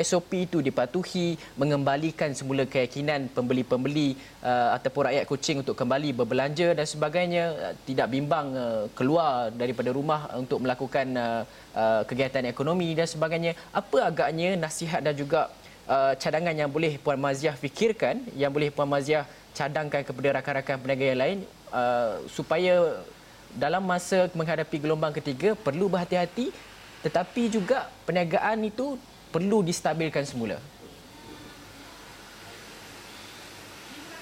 SOP 0.00 0.48
itu 0.48 0.64
dipatuhi, 0.64 1.36
mengembalikan 1.60 2.32
semula 2.32 2.64
keyakinan 2.64 3.28
pembeli-pembeli 3.36 4.16
uh, 4.40 4.72
ataupun 4.80 5.12
rakyat 5.12 5.24
Kuching 5.28 5.60
untuk 5.60 5.76
kembali 5.76 6.16
berbelanja 6.16 6.72
dan 6.72 6.88
sebagainya, 6.88 7.44
uh, 7.52 7.74
tidak 7.84 8.08
bimbang 8.08 8.56
uh, 8.56 8.88
keluar 8.96 9.52
daripada 9.52 9.92
rumah 9.92 10.24
untuk 10.40 10.64
melakukan 10.64 11.04
uh, 11.20 11.44
uh, 11.76 12.02
kegiatan 12.08 12.48
ekonomi 12.48 12.96
dan 12.96 13.04
sebagainya. 13.04 13.52
Apa 13.76 14.08
agaknya 14.08 14.56
nasihat 14.56 15.04
dan 15.04 15.12
juga 15.12 15.52
uh, 15.90 16.14
cadangan 16.14 16.54
yang 16.54 16.70
boleh 16.70 16.96
Puan 17.02 17.18
Maziah 17.18 17.58
fikirkan, 17.58 18.22
yang 18.38 18.54
boleh 18.54 18.70
Puan 18.70 18.86
Maziah 18.86 19.26
cadangkan 19.50 20.06
kepada 20.06 20.38
rakan-rakan 20.38 20.78
peniaga 20.78 21.04
yang 21.10 21.20
lain 21.20 21.38
uh, 21.74 22.22
supaya 22.30 23.02
dalam 23.50 23.82
masa 23.82 24.30
menghadapi 24.30 24.78
gelombang 24.78 25.10
ketiga 25.10 25.58
perlu 25.58 25.90
berhati-hati 25.90 26.54
tetapi 27.02 27.50
juga 27.50 27.90
perniagaan 28.06 28.62
itu 28.62 28.94
perlu 29.34 29.64
distabilkan 29.66 30.22
semula. 30.22 30.60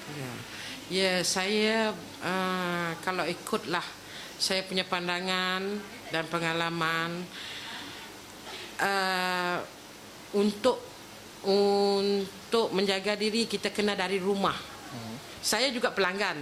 Ya, 0.09 0.31
ya 0.89 1.13
saya 1.21 1.93
uh, 2.25 2.89
kalau 3.05 3.27
ikutlah 3.29 3.85
saya 4.41 4.65
punya 4.65 4.87
pandangan 4.87 5.61
dan 6.09 6.23
pengalaman 6.31 7.21
uh, 8.81 9.61
untuk 10.33 10.88
untuk 11.43 12.71
menjaga 12.71 13.15
diri 13.15 13.45
kita 13.45 13.69
kena 13.69 13.95
dari 13.95 14.19
rumah. 14.19 14.55
Saya 15.39 15.71
juga 15.71 15.91
pelanggan. 15.91 16.35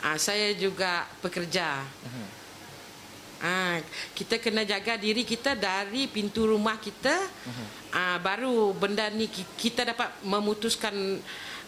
Ah, 0.00 0.16
saya 0.16 0.54
juga 0.54 1.04
pekerja. 1.20 1.84
Ah, 3.38 3.78
kita 4.18 4.42
kena 4.42 4.66
jaga 4.66 4.98
diri 4.98 5.22
kita 5.22 5.54
dari 5.54 6.10
pintu 6.10 6.50
rumah 6.50 6.78
kita. 6.80 7.14
Ah, 7.92 8.18
baru 8.18 8.74
benda 8.74 9.06
ni 9.12 9.30
ki- 9.30 9.46
kita 9.56 9.84
dapat 9.86 10.10
memutuskan 10.24 10.94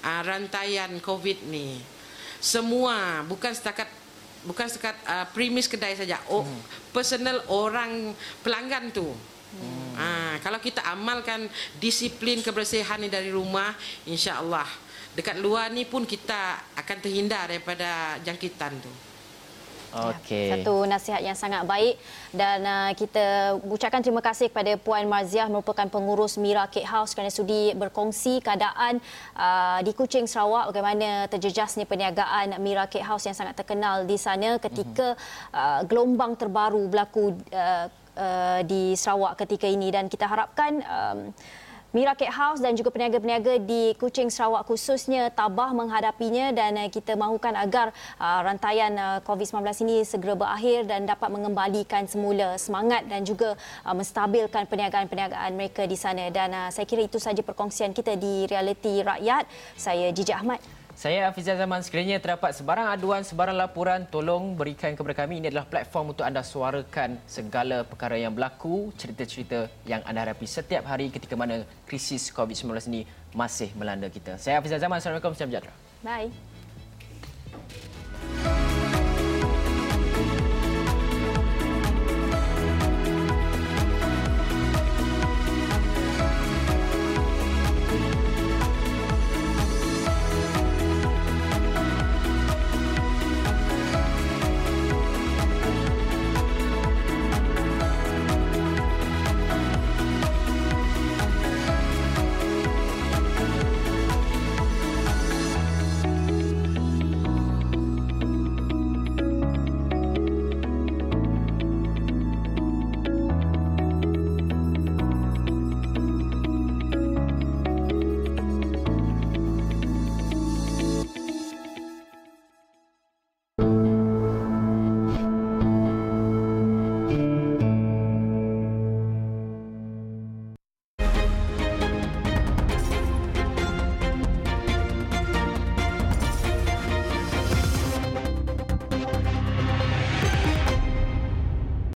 ah, 0.02 0.22
rantaian 0.24 0.90
COVID 0.98 1.46
ni. 1.46 1.78
Semua 2.40 3.20
bukan 3.28 3.52
setakat 3.52 3.86
bukan 4.40 4.64
setakat 4.64 4.96
uh, 5.04 5.28
premis 5.36 5.68
kedai 5.68 5.92
saja. 5.92 6.16
Oh, 6.32 6.48
personal 6.96 7.44
orang 7.52 8.16
pelanggan 8.40 8.88
tu. 8.88 9.12
Ah, 10.00 10.34
kalau 10.40 10.56
kita 10.56 10.80
amalkan 10.88 11.44
disiplin 11.76 12.40
kebersihan 12.40 12.96
ni 12.96 13.12
dari 13.12 13.28
rumah, 13.28 13.76
insya-Allah 14.08 14.66
dekat 15.12 15.36
luar 15.42 15.68
ni 15.68 15.84
pun 15.84 16.08
kita 16.08 16.56
akan 16.78 16.96
terhindar 17.02 17.50
daripada 17.50 18.16
jangkitan 18.24 18.72
tu. 18.80 18.92
Okey. 19.90 20.54
Satu 20.54 20.86
nasihat 20.86 21.18
yang 21.18 21.34
sangat 21.34 21.66
baik 21.66 21.98
dan 22.30 22.62
uh, 22.62 22.90
kita 22.94 23.58
ucapkan 23.66 23.98
terima 23.98 24.22
kasih 24.22 24.46
kepada 24.46 24.78
Puan 24.78 25.02
Marziah 25.10 25.50
merupakan 25.50 25.82
pengurus 25.90 26.38
Mira 26.38 26.70
Cake 26.70 26.86
House 26.86 27.10
kerana 27.10 27.26
sudi 27.26 27.74
berkongsi 27.74 28.38
keadaan 28.38 29.02
uh, 29.34 29.82
di 29.82 29.90
Kuching 29.90 30.30
Sarawak 30.30 30.70
bagaimana 30.70 31.26
terjejasnya 31.26 31.90
perniagaan 31.90 32.54
Mira 32.62 32.86
Cake 32.86 33.02
House 33.02 33.26
yang 33.26 33.34
sangat 33.34 33.58
terkenal 33.58 34.06
di 34.06 34.14
sana 34.14 34.62
ketika 34.62 35.18
uh, 35.50 35.82
gelombang 35.82 36.38
terbaru 36.38 36.86
berlaku 36.86 37.34
uh, 37.50 37.90
uh, 38.16 38.60
di 38.66 38.96
Sarawak 38.96 39.38
ketika 39.44 39.66
ini 39.68 39.92
dan 39.92 40.06
kita 40.08 40.26
harapkan 40.26 40.82
um, 40.86 41.18
Mira 41.90 42.14
Cake 42.14 42.30
House 42.30 42.62
dan 42.62 42.78
juga 42.78 42.94
peniaga-peniaga 42.94 43.58
di 43.58 43.98
Kuching 43.98 44.30
Sarawak 44.30 44.70
khususnya 44.70 45.26
tabah 45.34 45.74
menghadapinya 45.74 46.54
dan 46.54 46.78
uh, 46.78 46.86
kita 46.86 47.18
mahukan 47.18 47.52
agar 47.58 47.90
uh, 48.22 48.40
rantaian 48.46 48.94
uh, 48.94 49.18
COVID-19 49.26 49.58
ini 49.82 49.96
segera 50.06 50.38
berakhir 50.38 50.86
dan 50.86 51.02
dapat 51.04 51.28
mengembalikan 51.34 52.06
semula 52.06 52.54
semangat 52.56 53.04
dan 53.10 53.26
juga 53.26 53.58
menstabilkan 53.82 54.70
perniagaan-perniagaan 54.70 55.50
mereka 55.58 55.82
di 55.84 55.98
sana 55.98 56.30
dan 56.30 56.70
saya 56.70 56.86
kira 56.86 57.02
itu 57.04 57.18
saja 57.18 57.42
perkongsian 57.42 57.90
kita 57.90 58.14
di 58.14 58.46
Realiti 58.46 59.02
Rakyat. 59.02 59.44
Saya 59.74 60.14
Jiji 60.14 60.30
Ahmad. 60.30 60.79
Saya 61.00 61.32
Afizal 61.32 61.56
Zaman, 61.56 61.80
sekiranya 61.80 62.20
terdapat 62.20 62.52
sebarang 62.52 62.92
aduan, 62.92 63.24
sebarang 63.24 63.56
laporan, 63.56 64.04
tolong 64.04 64.52
berikan 64.52 64.92
kepada 64.92 65.24
kami. 65.24 65.40
Ini 65.40 65.48
adalah 65.48 65.64
platform 65.64 66.12
untuk 66.12 66.28
anda 66.28 66.44
suarakan 66.44 67.16
segala 67.24 67.88
perkara 67.88 68.20
yang 68.20 68.36
berlaku, 68.36 68.92
cerita-cerita 69.00 69.72
yang 69.88 70.04
anda 70.04 70.28
hadapi 70.28 70.44
setiap 70.44 70.84
hari 70.84 71.08
ketika 71.08 71.32
mana 71.40 71.64
krisis 71.88 72.28
COVID-19 72.28 72.92
ini 72.92 73.08
masih 73.32 73.72
melanda 73.80 74.12
kita. 74.12 74.36
Saya 74.36 74.60
Afizal 74.60 74.76
Zaman, 74.76 75.00
Assalamualaikum, 75.00 75.32
salam 75.32 75.48
sejahtera. 75.48 75.72
Bye. 76.04 76.28